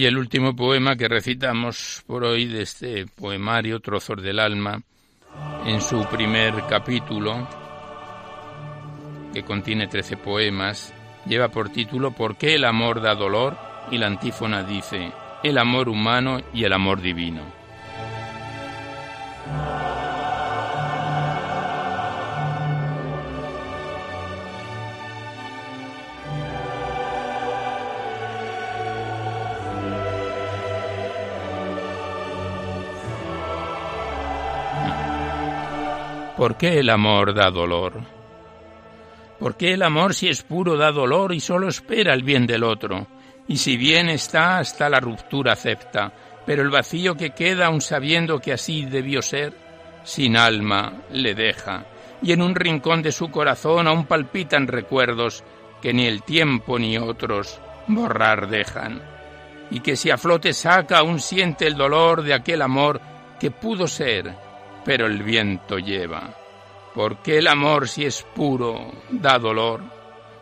Y 0.00 0.06
el 0.06 0.16
último 0.16 0.56
poema 0.56 0.96
que 0.96 1.08
recitamos 1.08 2.02
por 2.06 2.24
hoy 2.24 2.46
de 2.46 2.62
este 2.62 3.04
poemario, 3.06 3.80
Trozos 3.80 4.22
del 4.22 4.38
Alma, 4.38 4.80
en 5.66 5.82
su 5.82 6.06
primer 6.08 6.54
capítulo, 6.70 7.46
que 9.32 9.42
contiene 9.42 9.86
trece 9.86 10.16
poemas, 10.16 10.92
lleva 11.26 11.48
por 11.48 11.70
título 11.70 12.12
¿Por 12.12 12.36
qué 12.36 12.54
el 12.54 12.64
amor 12.64 13.00
da 13.00 13.14
dolor? 13.14 13.70
y 13.90 13.98
la 13.98 14.06
antífona 14.06 14.62
dice 14.62 15.12
El 15.42 15.58
amor 15.58 15.88
humano 15.88 16.40
y 16.52 16.64
el 16.64 16.72
amor 16.72 17.00
divino. 17.00 17.42
¿Por 36.36 36.56
qué 36.56 36.78
el 36.78 36.88
amor 36.88 37.34
da 37.34 37.50
dolor? 37.50 38.19
Porque 39.40 39.72
el 39.72 39.82
amor 39.82 40.14
si 40.14 40.28
es 40.28 40.42
puro 40.42 40.76
da 40.76 40.92
dolor 40.92 41.32
y 41.32 41.40
solo 41.40 41.68
espera 41.68 42.12
el 42.12 42.22
bien 42.22 42.46
del 42.46 42.62
otro, 42.62 43.06
y 43.48 43.56
si 43.56 43.76
bien 43.76 44.08
está 44.08 44.58
hasta 44.58 44.88
la 44.88 45.00
ruptura 45.00 45.54
acepta, 45.54 46.12
pero 46.46 46.62
el 46.62 46.70
vacío 46.70 47.16
que 47.16 47.30
queda 47.30 47.66
aun 47.66 47.80
sabiendo 47.80 48.38
que 48.38 48.52
así 48.52 48.84
debió 48.84 49.22
ser, 49.22 49.54
sin 50.04 50.36
alma 50.36 50.92
le 51.10 51.34
deja, 51.34 51.86
y 52.22 52.32
en 52.32 52.42
un 52.42 52.54
rincón 52.54 53.02
de 53.02 53.12
su 53.12 53.30
corazón 53.30 53.88
aún 53.88 54.04
palpitan 54.04 54.66
recuerdos 54.66 55.42
que 55.80 55.92
ni 55.92 56.06
el 56.06 56.22
tiempo 56.22 56.78
ni 56.78 56.98
otros 56.98 57.60
borrar 57.86 58.48
dejan, 58.48 59.00
y 59.70 59.80
que 59.80 59.96
si 59.96 60.10
a 60.10 60.18
flote 60.18 60.52
saca 60.52 60.98
aún 60.98 61.18
siente 61.18 61.66
el 61.66 61.76
dolor 61.76 62.22
de 62.22 62.34
aquel 62.34 62.60
amor 62.60 63.00
que 63.38 63.50
pudo 63.50 63.86
ser, 63.86 64.34
pero 64.84 65.06
el 65.06 65.22
viento 65.22 65.78
lleva. 65.78 66.34
¿Por 66.94 67.18
qué 67.18 67.38
el 67.38 67.46
amor, 67.46 67.88
si 67.88 68.04
es 68.04 68.22
puro, 68.34 68.90
da 69.10 69.38
dolor? 69.38 69.80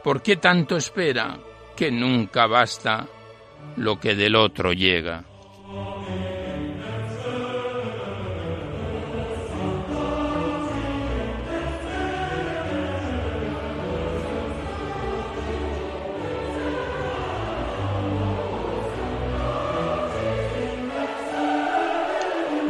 ¿Por 0.03 0.22
qué 0.22 0.36
tanto 0.36 0.76
espera 0.76 1.38
que 1.76 1.90
nunca 1.90 2.46
basta 2.46 3.07
lo 3.76 4.01
que 4.01 4.14
del 4.14 4.34
otro 4.34 4.72
llega? 4.72 5.24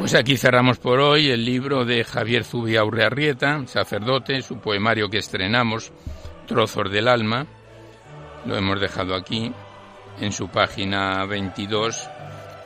Pues 0.08 0.20
aquí 0.20 0.38
cerramos 0.38 0.78
por 0.78 1.00
hoy 1.00 1.28
el 1.28 1.44
libro 1.44 1.84
de 1.84 2.02
Javier 2.02 2.42
Zubia 2.42 2.82
Urrearrieta, 2.82 3.66
sacerdote, 3.66 4.40
su 4.40 4.58
poemario 4.58 5.10
que 5.10 5.18
estrenamos, 5.18 5.92
Trozos 6.46 6.90
del 6.90 7.08
Alma. 7.08 7.46
Lo 8.46 8.56
hemos 8.56 8.80
dejado 8.80 9.14
aquí 9.14 9.52
en 10.18 10.32
su 10.32 10.48
página 10.48 11.26
22 11.26 12.08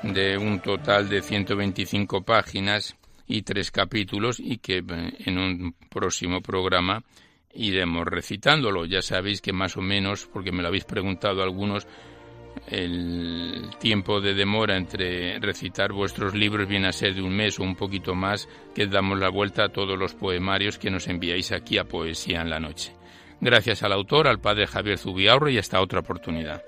de 0.05 0.39
un 0.39 0.61
total 0.61 1.09
de 1.09 1.21
125 1.21 2.23
páginas 2.23 2.95
y 3.27 3.43
tres 3.43 3.73
capítulos 3.73 4.39
y 4.39 4.59
que 4.59 4.77
eh, 4.77 5.13
en 5.27 5.37
un 5.37 5.75
próximo 5.91 6.43
programa 6.43 7.03
iremos 7.55 8.07
recitándolo. 8.07 8.85
Ya 8.85 9.03
sabéis 9.03 9.41
que 9.41 9.53
más 9.53 9.77
o 9.77 9.81
menos, 9.81 10.29
porque 10.33 10.53
me 10.53 10.63
lo 10.63 10.69
habéis 10.69 10.85
preguntado 10.85 11.43
algunos, 11.43 11.89
el 12.67 13.71
tiempo 13.79 14.21
de 14.21 14.35
demora 14.35 14.77
entre 14.77 15.39
recitar 15.39 15.93
vuestros 15.93 16.35
libros 16.35 16.69
viene 16.69 16.89
a 16.89 16.93
ser 16.93 17.15
de 17.15 17.23
un 17.23 17.35
mes 17.35 17.59
o 17.59 17.63
un 17.63 17.77
poquito 17.77 18.15
más, 18.15 18.49
que 18.75 18.87
damos 18.87 19.19
la 19.19 19.29
vuelta 19.29 19.65
a 19.65 19.69
todos 19.69 19.99
los 19.99 20.15
poemarios 20.15 20.79
que 20.79 20.91
nos 20.91 21.09
enviáis 21.09 21.53
aquí 21.53 21.79
a 21.79 21.85
Poesía 21.85 22.41
en 22.41 22.51
la 22.51 22.61
Noche. 22.61 22.93
Gracias 23.41 23.83
al 23.83 23.93
autor, 23.93 24.29
al 24.29 24.41
padre 24.41 24.67
Javier 24.67 24.99
Zubiaurro 24.99 25.51
y 25.51 25.59
hasta 25.59 25.81
otra 25.81 26.01
oportunidad. 26.01 26.63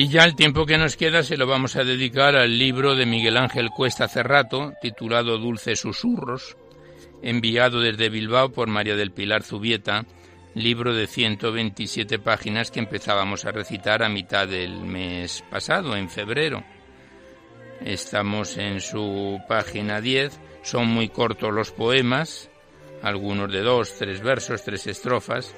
Y 0.00 0.08
ya 0.08 0.24
el 0.24 0.34
tiempo 0.34 0.64
que 0.64 0.78
nos 0.78 0.96
queda 0.96 1.22
se 1.22 1.36
lo 1.36 1.46
vamos 1.46 1.76
a 1.76 1.84
dedicar 1.84 2.34
al 2.34 2.58
libro 2.58 2.94
de 2.94 3.04
Miguel 3.04 3.36
Ángel 3.36 3.68
Cuesta 3.68 4.08
Cerrato, 4.08 4.72
titulado 4.80 5.36
Dulces 5.36 5.80
Susurros, 5.80 6.56
enviado 7.20 7.82
desde 7.82 8.08
Bilbao 8.08 8.50
por 8.50 8.66
María 8.66 8.96
del 8.96 9.12
Pilar 9.12 9.42
Zubieta, 9.42 10.06
libro 10.54 10.94
de 10.94 11.06
127 11.06 12.18
páginas 12.18 12.70
que 12.70 12.80
empezábamos 12.80 13.44
a 13.44 13.52
recitar 13.52 14.02
a 14.02 14.08
mitad 14.08 14.48
del 14.48 14.80
mes 14.80 15.44
pasado, 15.50 15.94
en 15.94 16.08
febrero. 16.08 16.64
Estamos 17.84 18.56
en 18.56 18.80
su 18.80 19.38
página 19.46 20.00
10, 20.00 20.40
son 20.62 20.86
muy 20.86 21.10
cortos 21.10 21.52
los 21.52 21.72
poemas, 21.72 22.48
algunos 23.02 23.52
de 23.52 23.60
dos, 23.60 23.98
tres 23.98 24.22
versos, 24.22 24.64
tres 24.64 24.86
estrofas, 24.86 25.54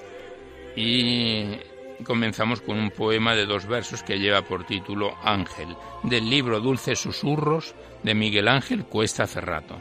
y 0.75 1.59
comenzamos 2.03 2.61
con 2.61 2.79
un 2.79 2.91
poema 2.91 3.35
de 3.35 3.47
dos 3.47 3.67
versos 3.67 4.03
que 4.03 4.19
lleva 4.19 4.43
por 4.43 4.65
título 4.65 5.17
Ángel, 5.23 5.77
del 6.03 6.29
libro 6.29 6.61
Dulces 6.61 6.99
Susurros 6.99 7.75
de 8.03 8.15
Miguel 8.15 8.49
Ángel 8.49 8.85
Cuesta 8.85 9.27
Cerrato. 9.27 9.79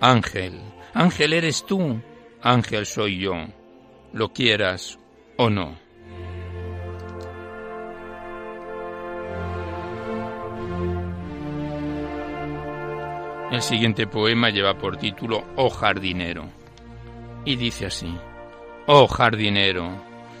Ángel, 0.00 0.60
ángel 0.92 1.32
eres 1.32 1.64
tú, 1.64 1.98
ángel 2.42 2.84
soy 2.84 3.20
yo, 3.20 3.46
lo 4.12 4.34
quieras 4.34 4.98
o 5.38 5.48
no. 5.48 5.83
El 13.54 13.62
siguiente 13.62 14.08
poema 14.08 14.50
lleva 14.50 14.76
por 14.76 14.96
título 14.96 15.44
Oh 15.54 15.70
jardinero 15.70 16.50
y 17.44 17.54
dice 17.54 17.86
así, 17.86 18.12
Oh 18.88 19.06
jardinero, 19.06 19.92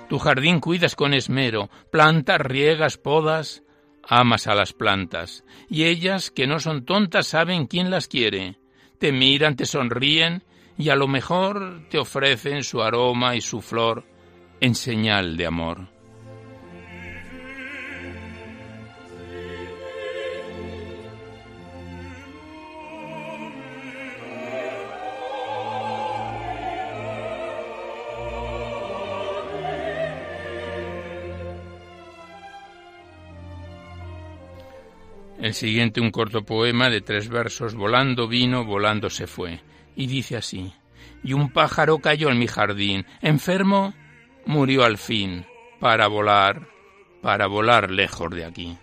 tu 0.08 0.18
jardín 0.18 0.58
cuidas 0.58 0.96
con 0.96 1.14
esmero, 1.14 1.70
plantas, 1.92 2.40
riegas, 2.40 2.98
podas, 2.98 3.62
amas 4.02 4.48
a 4.48 4.56
las 4.56 4.72
plantas, 4.72 5.44
y 5.68 5.84
ellas, 5.84 6.32
que 6.32 6.48
no 6.48 6.58
son 6.58 6.84
tontas, 6.84 7.28
saben 7.28 7.68
quién 7.68 7.88
las 7.88 8.08
quiere, 8.08 8.58
te 8.98 9.12
miran, 9.12 9.54
te 9.54 9.64
sonríen, 9.64 10.42
y 10.76 10.88
a 10.88 10.96
lo 10.96 11.06
mejor 11.06 11.86
te 11.90 11.98
ofrecen 11.98 12.64
su 12.64 12.82
aroma 12.82 13.36
y 13.36 13.40
su 13.40 13.60
flor 13.60 14.04
en 14.60 14.74
señal 14.74 15.36
de 15.36 15.46
amor. 15.46 15.93
El 35.44 35.52
siguiente 35.52 36.00
un 36.00 36.10
corto 36.10 36.42
poema 36.42 36.88
de 36.88 37.02
tres 37.02 37.28
versos, 37.28 37.74
volando 37.74 38.26
vino, 38.26 38.64
volando 38.64 39.10
se 39.10 39.26
fue, 39.26 39.60
y 39.94 40.06
dice 40.06 40.38
así, 40.38 40.72
y 41.22 41.34
un 41.34 41.52
pájaro 41.52 41.98
cayó 41.98 42.30
en 42.30 42.38
mi 42.38 42.46
jardín, 42.46 43.04
enfermo, 43.20 43.92
murió 44.46 44.84
al 44.84 44.96
fin, 44.96 45.44
para 45.80 46.06
volar, 46.06 46.66
para 47.20 47.46
volar 47.46 47.90
lejos 47.90 48.30
de 48.30 48.46
aquí. 48.46 48.78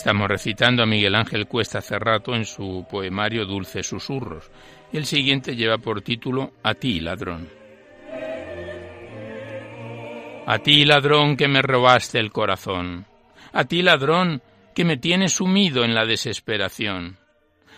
Estamos 0.00 0.28
recitando 0.28 0.82
a 0.82 0.86
Miguel 0.86 1.14
Ángel 1.14 1.46
Cuesta 1.46 1.82
Cerrato 1.82 2.34
en 2.34 2.46
su 2.46 2.86
poemario 2.90 3.44
Dulces 3.44 3.86
Susurros. 3.86 4.50
El 4.94 5.04
siguiente 5.04 5.54
lleva 5.54 5.76
por 5.76 6.00
título 6.00 6.54
A 6.62 6.72
ti, 6.72 7.00
ladrón. 7.00 7.50
A 10.46 10.58
ti, 10.60 10.86
ladrón, 10.86 11.36
que 11.36 11.48
me 11.48 11.60
robaste 11.60 12.18
el 12.18 12.32
corazón. 12.32 13.04
A 13.52 13.64
ti, 13.66 13.82
ladrón, 13.82 14.40
que 14.74 14.86
me 14.86 14.96
tienes 14.96 15.34
sumido 15.34 15.84
en 15.84 15.94
la 15.94 16.06
desesperación. 16.06 17.18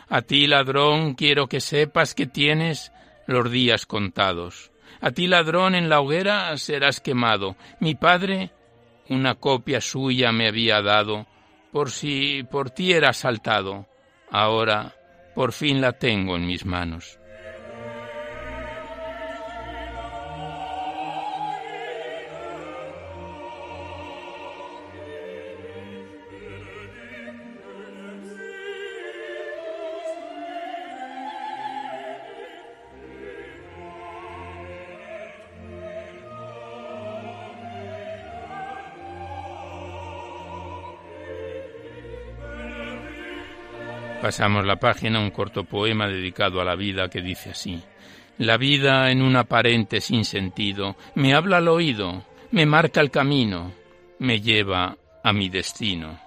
A 0.08 0.22
ti, 0.22 0.46
ladrón, 0.46 1.14
quiero 1.14 1.48
que 1.48 1.58
sepas 1.58 2.14
que 2.14 2.26
tienes 2.26 2.92
los 3.26 3.50
días 3.50 3.84
contados. 3.84 4.70
A 5.00 5.10
ti, 5.10 5.26
ladrón, 5.26 5.74
en 5.74 5.88
la 5.88 6.00
hoguera 6.00 6.56
serás 6.56 7.00
quemado. 7.00 7.56
Mi 7.80 7.96
padre 7.96 8.52
una 9.08 9.34
copia 9.34 9.80
suya 9.80 10.32
me 10.32 10.48
había 10.48 10.80
dado 10.80 11.26
por 11.72 11.90
si 11.90 12.44
por 12.44 12.70
ti 12.70 12.92
era 12.92 13.08
asaltado. 13.08 13.88
Ahora 14.30 14.94
por 15.34 15.52
fin 15.52 15.80
la 15.80 15.92
tengo 15.92 16.36
en 16.36 16.46
mis 16.46 16.64
manos. 16.64 17.18
Pasamos 44.22 44.64
la 44.64 44.76
página 44.76 45.18
un 45.18 45.32
corto 45.32 45.64
poema 45.64 46.06
dedicado 46.06 46.60
a 46.60 46.64
la 46.64 46.76
vida 46.76 47.08
que 47.08 47.20
dice 47.20 47.50
así. 47.50 47.82
La 48.38 48.56
vida 48.56 49.10
en 49.10 49.20
un 49.20 49.34
aparente 49.34 50.00
sentido 50.00 50.94
me 51.16 51.34
habla 51.34 51.56
al 51.56 51.66
oído, 51.66 52.24
me 52.52 52.64
marca 52.64 53.00
el 53.00 53.10
camino, 53.10 53.72
me 54.20 54.40
lleva 54.40 54.96
a 55.24 55.32
mi 55.32 55.48
destino. 55.48 56.20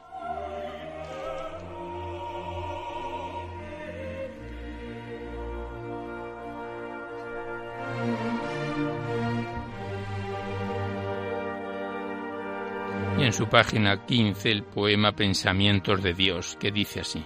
Y 13.18 13.24
en 13.24 13.32
su 13.32 13.48
página 13.48 14.06
15 14.06 14.52
el 14.52 14.64
poema 14.64 15.14
Pensamientos 15.14 16.04
de 16.04 16.14
Dios, 16.14 16.58
que 16.60 16.72
dice 16.74 17.00
así. 17.00 17.26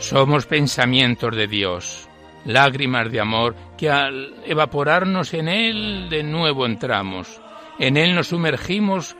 Somos 0.00 0.46
pensamientos 0.46 1.36
de 1.36 1.46
Dios, 1.46 2.08
lágrimas 2.46 3.12
de 3.12 3.20
amor 3.20 3.54
que 3.76 3.90
al 3.90 4.34
evaporarnos 4.46 5.34
en 5.34 5.46
Él 5.46 6.08
de 6.08 6.22
nuevo 6.22 6.64
entramos. 6.64 7.38
En 7.78 7.98
Él 7.98 8.14
nos 8.14 8.28
sumergimos 8.28 9.14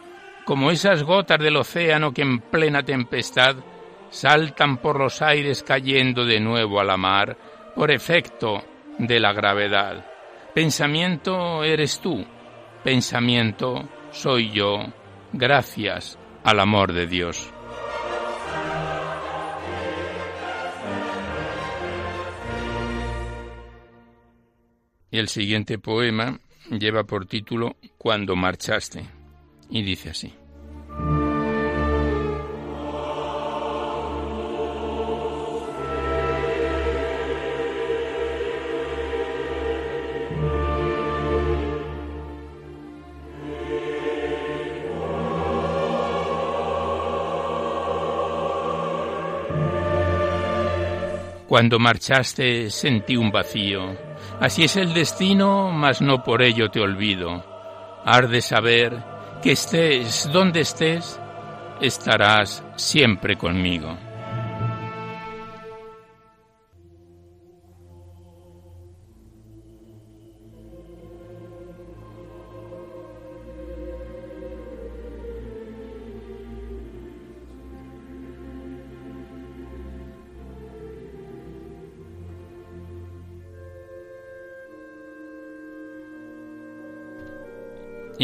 como 0.46 0.70
esas 0.70 1.02
gotas 1.02 1.38
del 1.38 1.58
océano 1.58 2.14
que 2.14 2.22
en 2.22 2.40
plena 2.40 2.82
tempestad 2.82 3.56
saltan 4.08 4.78
por 4.78 4.98
los 4.98 5.20
aires 5.20 5.62
cayendo 5.62 6.24
de 6.24 6.40
nuevo 6.40 6.80
a 6.80 6.84
la 6.84 6.96
mar 6.96 7.36
por 7.76 7.90
efecto 7.90 8.64
de 8.98 9.20
la 9.20 9.34
gravedad. 9.34 10.06
Pensamiento 10.54 11.62
eres 11.62 12.00
tú, 12.00 12.24
pensamiento 12.82 13.86
soy 14.12 14.50
yo, 14.50 14.86
gracias 15.34 16.18
al 16.42 16.58
amor 16.58 16.94
de 16.94 17.06
Dios. 17.06 17.52
Y 25.10 25.18
el 25.18 25.28
siguiente 25.28 25.78
poema 25.78 26.38
lleva 26.70 27.04
por 27.04 27.26
título 27.26 27.76
Cuando 27.98 28.36
marchaste 28.36 29.04
y 29.68 29.82
dice 29.82 30.10
así. 30.10 30.32
Cuando 51.50 51.80
marchaste 51.80 52.70
sentí 52.70 53.16
un 53.16 53.32
vacío. 53.32 53.96
Así 54.38 54.62
es 54.62 54.76
el 54.76 54.94
destino, 54.94 55.72
mas 55.72 56.00
no 56.00 56.22
por 56.22 56.42
ello 56.42 56.70
te 56.70 56.78
olvido. 56.78 57.44
Has 58.04 58.30
de 58.30 58.40
saber 58.40 59.02
que 59.42 59.50
estés 59.50 60.30
donde 60.32 60.60
estés, 60.60 61.20
estarás 61.80 62.62
siempre 62.76 63.36
conmigo. 63.36 63.98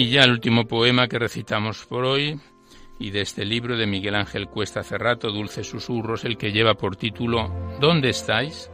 Y 0.06 0.10
ya 0.10 0.22
el 0.22 0.30
último 0.30 0.68
poema 0.68 1.08
que 1.08 1.18
recitamos 1.18 1.84
por 1.84 2.04
hoy, 2.04 2.38
y 3.00 3.10
de 3.10 3.22
este 3.22 3.44
libro 3.44 3.76
de 3.76 3.88
Miguel 3.88 4.14
Ángel 4.14 4.46
Cuesta 4.46 4.84
Cerrato, 4.84 5.32
Dulces 5.32 5.68
Susurros, 5.68 6.24
el 6.24 6.38
que 6.38 6.52
lleva 6.52 6.74
por 6.74 6.94
título 6.94 7.52
¿Dónde 7.80 8.10
estáis? 8.10 8.70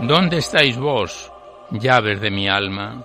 ¿Dónde 0.00 0.38
estáis 0.38 0.76
vos, 0.76 1.30
llaves 1.70 2.20
de 2.20 2.32
mi 2.32 2.48
alma? 2.48 3.04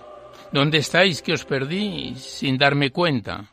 ¿Dónde 0.52 0.80
estáis 0.80 1.22
que 1.22 1.34
os 1.34 1.46
perdí 1.46 2.16
sin 2.16 2.58
darme 2.58 2.90
cuenta? 2.90 3.53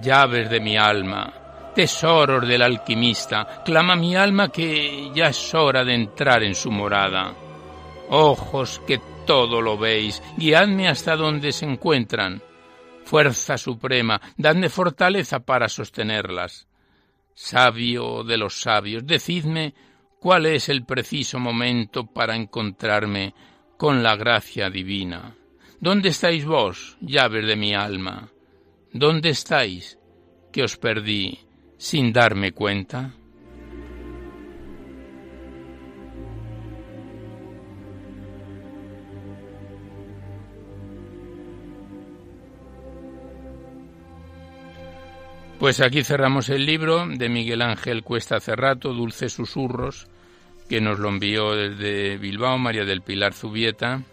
Llaves 0.00 0.50
de 0.50 0.60
mi 0.60 0.76
alma, 0.76 1.32
tesoros 1.74 2.46
del 2.46 2.62
alquimista, 2.62 3.62
clama 3.64 3.96
mi 3.96 4.16
alma 4.16 4.48
que 4.48 5.10
ya 5.14 5.28
es 5.28 5.54
hora 5.54 5.84
de 5.84 5.94
entrar 5.94 6.42
en 6.42 6.54
su 6.54 6.70
morada. 6.70 7.34
Ojos 8.08 8.80
que 8.86 9.00
todo 9.26 9.60
lo 9.60 9.76
veis, 9.76 10.22
guiadme 10.36 10.88
hasta 10.88 11.16
donde 11.16 11.52
se 11.52 11.66
encuentran. 11.66 12.42
Fuerza 13.04 13.56
suprema, 13.58 14.20
dadme 14.36 14.68
fortaleza 14.68 15.40
para 15.40 15.68
sostenerlas. 15.68 16.66
Sabio 17.34 18.24
de 18.24 18.38
los 18.38 18.60
sabios, 18.60 19.06
decidme 19.06 19.74
cuál 20.20 20.46
es 20.46 20.68
el 20.68 20.84
preciso 20.84 21.38
momento 21.38 22.06
para 22.06 22.34
encontrarme 22.34 23.34
con 23.76 24.02
la 24.02 24.16
gracia 24.16 24.70
divina. 24.70 25.34
¿Dónde 25.78 26.08
estáis 26.08 26.46
vos, 26.46 26.96
llaves 27.00 27.46
de 27.46 27.56
mi 27.56 27.74
alma? 27.74 28.30
¿Dónde 28.98 29.28
estáis 29.28 29.98
que 30.50 30.62
os 30.62 30.78
perdí 30.78 31.38
sin 31.76 32.14
darme 32.14 32.52
cuenta? 32.52 33.12
Pues 45.58 45.82
aquí 45.82 46.02
cerramos 46.02 46.48
el 46.48 46.64
libro 46.64 47.06
de 47.06 47.28
Miguel 47.28 47.60
Ángel 47.60 48.02
Cuesta 48.02 48.40
Cerrato, 48.40 48.94
Dulces 48.94 49.34
Susurros, 49.34 50.08
que 50.70 50.80
nos 50.80 50.98
lo 50.98 51.10
envió 51.10 51.54
desde 51.54 52.16
Bilbao 52.16 52.56
María 52.56 52.86
del 52.86 53.02
Pilar 53.02 53.34
Zubieta 53.34 54.04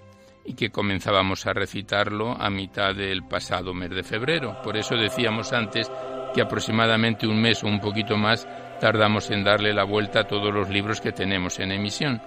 y 0.46 0.54
que 0.56 0.70
comenzábamos 0.70 1.46
a 1.46 1.54
recitarlo 1.54 2.32
a 2.40 2.50
mitad 2.50 2.94
del 2.96 3.24
pasado 3.24 3.74
mes 3.74 3.92
de 3.92 4.04
febrero. 4.04 4.62
Por 4.64 4.78
eso 4.78 4.96
decíamos 4.96 5.54
antes 5.54 5.92
que 6.34 6.42
aproximadamente 6.42 7.28
un 7.28 7.42
mes 7.42 7.64
o 7.64 7.68
un 7.68 7.80
poquito 7.80 8.18
más 8.18 8.48
tardamos 8.80 9.30
en 9.32 9.44
darle 9.44 9.74
la 9.74 9.84
vuelta 9.84 10.22
a 10.22 10.28
todos 10.28 10.54
los 10.54 10.70
libros 10.70 11.00
que 11.00 11.12
tenemos 11.12 11.60
en 11.60 11.72
emisión. 11.72 12.22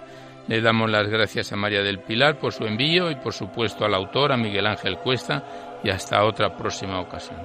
Le 0.47 0.61
damos 0.61 0.89
las 0.89 1.07
gracias 1.07 1.51
a 1.51 1.57
María 1.57 1.83
del 1.83 1.99
Pilar 1.99 2.39
por 2.39 2.53
su 2.53 2.65
envío 2.65 3.11
y 3.11 3.15
por 3.15 3.33
supuesto 3.33 3.83
al 3.83 3.93
autor, 3.93 4.31
a 4.31 4.37
Miguel 4.37 4.65
Ángel 4.65 4.97
Cuesta, 4.97 5.43
y 5.83 5.89
hasta 5.89 6.23
otra 6.23 6.55
próxima 6.55 6.99
ocasión. 7.01 7.37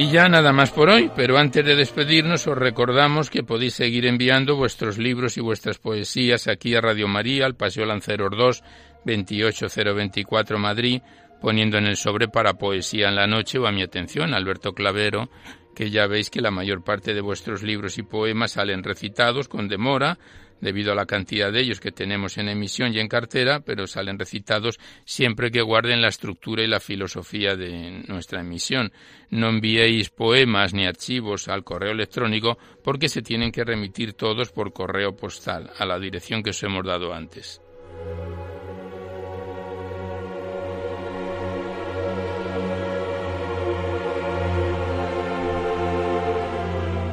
Y 0.00 0.10
ya 0.10 0.30
nada 0.30 0.54
más 0.54 0.70
por 0.70 0.88
hoy, 0.88 1.10
pero 1.14 1.36
antes 1.36 1.62
de 1.62 1.76
despedirnos 1.76 2.46
os 2.46 2.56
recordamos 2.56 3.28
que 3.28 3.42
podéis 3.42 3.74
seguir 3.74 4.06
enviando 4.06 4.56
vuestros 4.56 4.96
libros 4.96 5.36
y 5.36 5.42
vuestras 5.42 5.76
poesías 5.76 6.48
aquí 6.48 6.74
a 6.74 6.80
Radio 6.80 7.06
María, 7.06 7.44
al 7.44 7.54
Paseo 7.54 7.84
Lanceros 7.84 8.30
2, 8.34 8.62
28024 9.04 10.58
Madrid, 10.58 11.02
poniendo 11.42 11.76
en 11.76 11.84
el 11.84 11.98
sobre 11.98 12.28
para 12.28 12.54
Poesía 12.54 13.10
en 13.10 13.16
la 13.16 13.26
Noche 13.26 13.58
o 13.58 13.66
a 13.66 13.72
mi 13.72 13.82
atención, 13.82 14.32
Alberto 14.32 14.72
Clavero, 14.72 15.28
que 15.76 15.90
ya 15.90 16.06
veis 16.06 16.30
que 16.30 16.40
la 16.40 16.50
mayor 16.50 16.82
parte 16.82 17.12
de 17.12 17.20
vuestros 17.20 17.62
libros 17.62 17.98
y 17.98 18.02
poemas 18.02 18.52
salen 18.52 18.82
recitados 18.82 19.48
con 19.48 19.68
demora, 19.68 20.18
debido 20.60 20.92
a 20.92 20.94
la 20.94 21.06
cantidad 21.06 21.52
de 21.52 21.60
ellos 21.60 21.80
que 21.80 21.92
tenemos 21.92 22.38
en 22.38 22.48
emisión 22.48 22.94
y 22.94 22.98
en 22.98 23.08
cartera, 23.08 23.60
pero 23.60 23.86
salen 23.86 24.18
recitados 24.18 24.78
siempre 25.04 25.50
que 25.50 25.62
guarden 25.62 26.02
la 26.02 26.08
estructura 26.08 26.62
y 26.62 26.66
la 26.66 26.80
filosofía 26.80 27.56
de 27.56 28.02
nuestra 28.08 28.40
emisión. 28.40 28.92
No 29.30 29.48
enviéis 29.48 30.10
poemas 30.10 30.74
ni 30.74 30.86
archivos 30.86 31.48
al 31.48 31.64
correo 31.64 31.92
electrónico 31.92 32.58
porque 32.82 33.08
se 33.08 33.22
tienen 33.22 33.52
que 33.52 33.64
remitir 33.64 34.14
todos 34.14 34.50
por 34.50 34.72
correo 34.72 35.16
postal 35.16 35.70
a 35.78 35.86
la 35.86 35.98
dirección 35.98 36.42
que 36.42 36.50
os 36.50 36.62
hemos 36.62 36.84
dado 36.84 37.14
antes. 37.14 37.60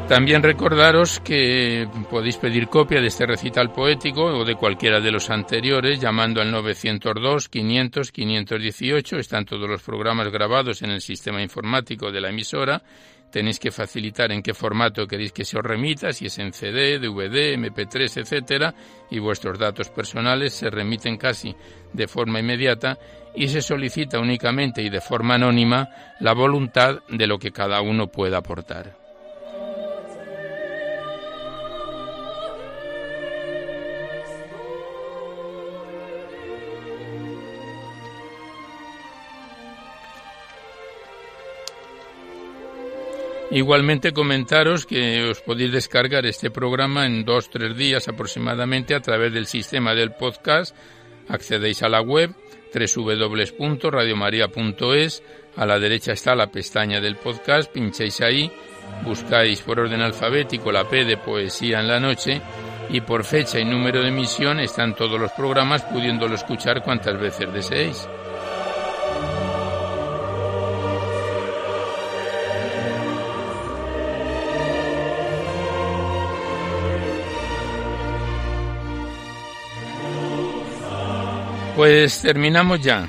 También 0.07 0.41
recordaros 0.41 1.19
que 1.19 1.85
podéis 2.09 2.37
pedir 2.37 2.69
copia 2.69 3.01
de 3.01 3.07
este 3.07 3.25
recital 3.25 3.73
poético 3.73 4.23
o 4.23 4.45
de 4.45 4.55
cualquiera 4.55 5.01
de 5.01 5.11
los 5.11 5.29
anteriores 5.29 5.99
llamando 5.99 6.41
al 6.41 6.49
902 6.49 7.49
500 7.49 8.11
518. 8.13 9.17
Están 9.17 9.43
todos 9.43 9.69
los 9.69 9.83
programas 9.83 10.31
grabados 10.31 10.81
en 10.81 10.91
el 10.91 11.01
sistema 11.01 11.41
informático 11.41 12.09
de 12.09 12.21
la 12.21 12.29
emisora. 12.29 12.81
Tenéis 13.29 13.59
que 13.59 13.69
facilitar 13.69 14.31
en 14.31 14.41
qué 14.41 14.53
formato 14.53 15.05
queréis 15.05 15.33
que 15.33 15.43
se 15.43 15.59
os 15.59 15.65
remita, 15.65 16.13
si 16.13 16.27
es 16.27 16.39
en 16.39 16.53
CD, 16.53 16.99
DVD, 16.99 17.57
MP3, 17.57 18.21
etcétera, 18.21 18.73
y 19.11 19.19
vuestros 19.19 19.59
datos 19.59 19.89
personales 19.89 20.53
se 20.53 20.69
remiten 20.69 21.17
casi 21.17 21.53
de 21.91 22.07
forma 22.07 22.39
inmediata 22.39 22.97
y 23.35 23.49
se 23.49 23.61
solicita 23.61 24.19
únicamente 24.19 24.81
y 24.81 24.89
de 24.89 25.01
forma 25.01 25.35
anónima 25.35 25.89
la 26.21 26.33
voluntad 26.33 26.99
de 27.09 27.27
lo 27.27 27.37
que 27.37 27.51
cada 27.51 27.81
uno 27.81 28.07
pueda 28.07 28.37
aportar. 28.37 29.06
Igualmente 43.49 44.11
comentaros 44.11 44.85
que 44.85 45.23
os 45.23 45.39
podéis 45.39 45.71
descargar 45.71 46.25
este 46.25 46.51
programa 46.51 47.05
en 47.05 47.23
dos 47.23 47.49
tres 47.49 47.77
días 47.77 48.09
aproximadamente 48.09 48.93
a 48.93 48.99
través 48.99 49.31
del 49.31 49.47
sistema 49.47 49.95
del 49.95 50.11
podcast. 50.11 50.75
Accedéis 51.29 51.81
a 51.81 51.87
la 51.87 52.01
web 52.01 52.35
www.radiomaria.es. 52.73 55.23
A 55.55 55.65
la 55.65 55.79
derecha 55.79 56.11
está 56.11 56.35
la 56.35 56.51
pestaña 56.51 56.99
del 56.99 57.15
podcast, 57.15 57.71
pincháis 57.71 58.19
ahí, 58.19 58.51
buscáis 59.03 59.61
por 59.61 59.79
orden 59.79 60.01
alfabético 60.01 60.69
la 60.69 60.85
P 60.87 61.05
de 61.05 61.15
Poesía 61.15 61.79
en 61.79 61.87
la 61.87 62.01
Noche 62.01 62.41
y 62.89 63.01
por 63.01 63.23
fecha 63.23 63.59
y 63.59 63.65
número 63.65 64.01
de 64.01 64.09
emisión 64.09 64.59
están 64.59 64.93
todos 64.93 65.19
los 65.19 65.31
programas 65.31 65.83
pudiéndolo 65.83 66.35
escuchar 66.35 66.83
cuantas 66.83 67.17
veces 67.19 67.51
deseéis. 67.53 68.07
Pues 81.77 82.23
terminamos 82.23 82.81
ya, 82.81 83.07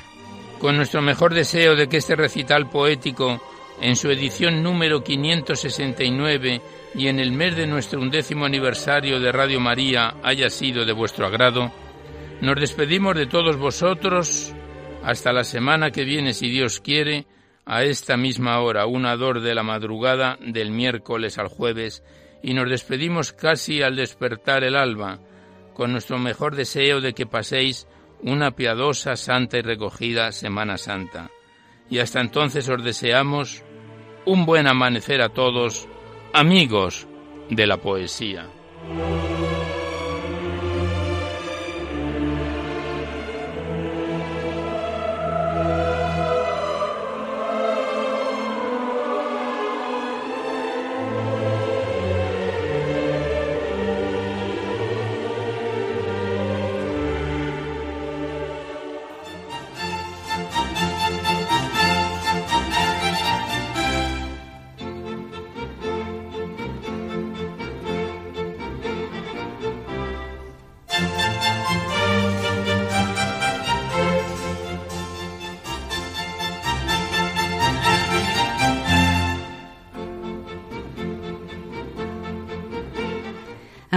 con 0.59 0.77
nuestro 0.77 1.01
mejor 1.01 1.33
deseo 1.33 1.75
de 1.75 1.89
que 1.89 1.97
este 1.97 2.15
recital 2.15 2.69
poético, 2.69 3.41
en 3.81 3.95
su 3.95 4.11
edición 4.11 4.61
número 4.61 5.03
569 5.03 6.61
y 6.93 7.07
en 7.07 7.19
el 7.19 7.31
mes 7.31 7.55
de 7.55 7.65
nuestro 7.65 7.99
undécimo 7.99 8.45
aniversario 8.45 9.19
de 9.19 9.31
Radio 9.31 9.59
María, 9.59 10.17
haya 10.21 10.51
sido 10.51 10.85
de 10.85 10.93
vuestro 10.93 11.25
agrado, 11.25 11.71
nos 12.41 12.59
despedimos 12.59 13.15
de 13.15 13.25
todos 13.25 13.57
vosotros. 13.57 14.53
Hasta 15.03 15.33
la 15.33 15.45
semana 15.45 15.89
que 15.89 16.03
viene, 16.03 16.35
si 16.35 16.47
Dios 16.47 16.79
quiere, 16.79 17.25
a 17.65 17.81
esta 17.81 18.17
misma 18.17 18.59
hora, 18.59 18.85
una 18.85 19.15
dor 19.15 19.41
de 19.41 19.55
la 19.55 19.63
madrugada 19.63 20.37
del 20.45 20.69
miércoles 20.69 21.39
al 21.39 21.47
jueves, 21.47 22.03
y 22.43 22.53
nos 22.53 22.69
despedimos 22.69 23.33
casi 23.33 23.81
al 23.81 23.95
despertar 23.95 24.63
el 24.63 24.75
alba, 24.75 25.17
con 25.73 25.91
nuestro 25.91 26.19
mejor 26.19 26.55
deseo 26.55 27.01
de 27.01 27.13
que 27.13 27.25
paséis 27.25 27.87
una 28.21 28.51
piadosa, 28.51 29.15
santa 29.15 29.57
y 29.57 29.61
recogida 29.61 30.31
Semana 30.31 30.77
Santa. 30.77 31.29
Y 31.89 31.99
hasta 31.99 32.21
entonces 32.21 32.69
os 32.69 32.83
deseamos 32.83 33.63
un 34.25 34.45
buen 34.45 34.67
amanecer 34.67 35.21
a 35.21 35.29
todos, 35.29 35.87
amigos 36.33 37.07
de 37.49 37.65
la 37.65 37.77
poesía. 37.77 38.47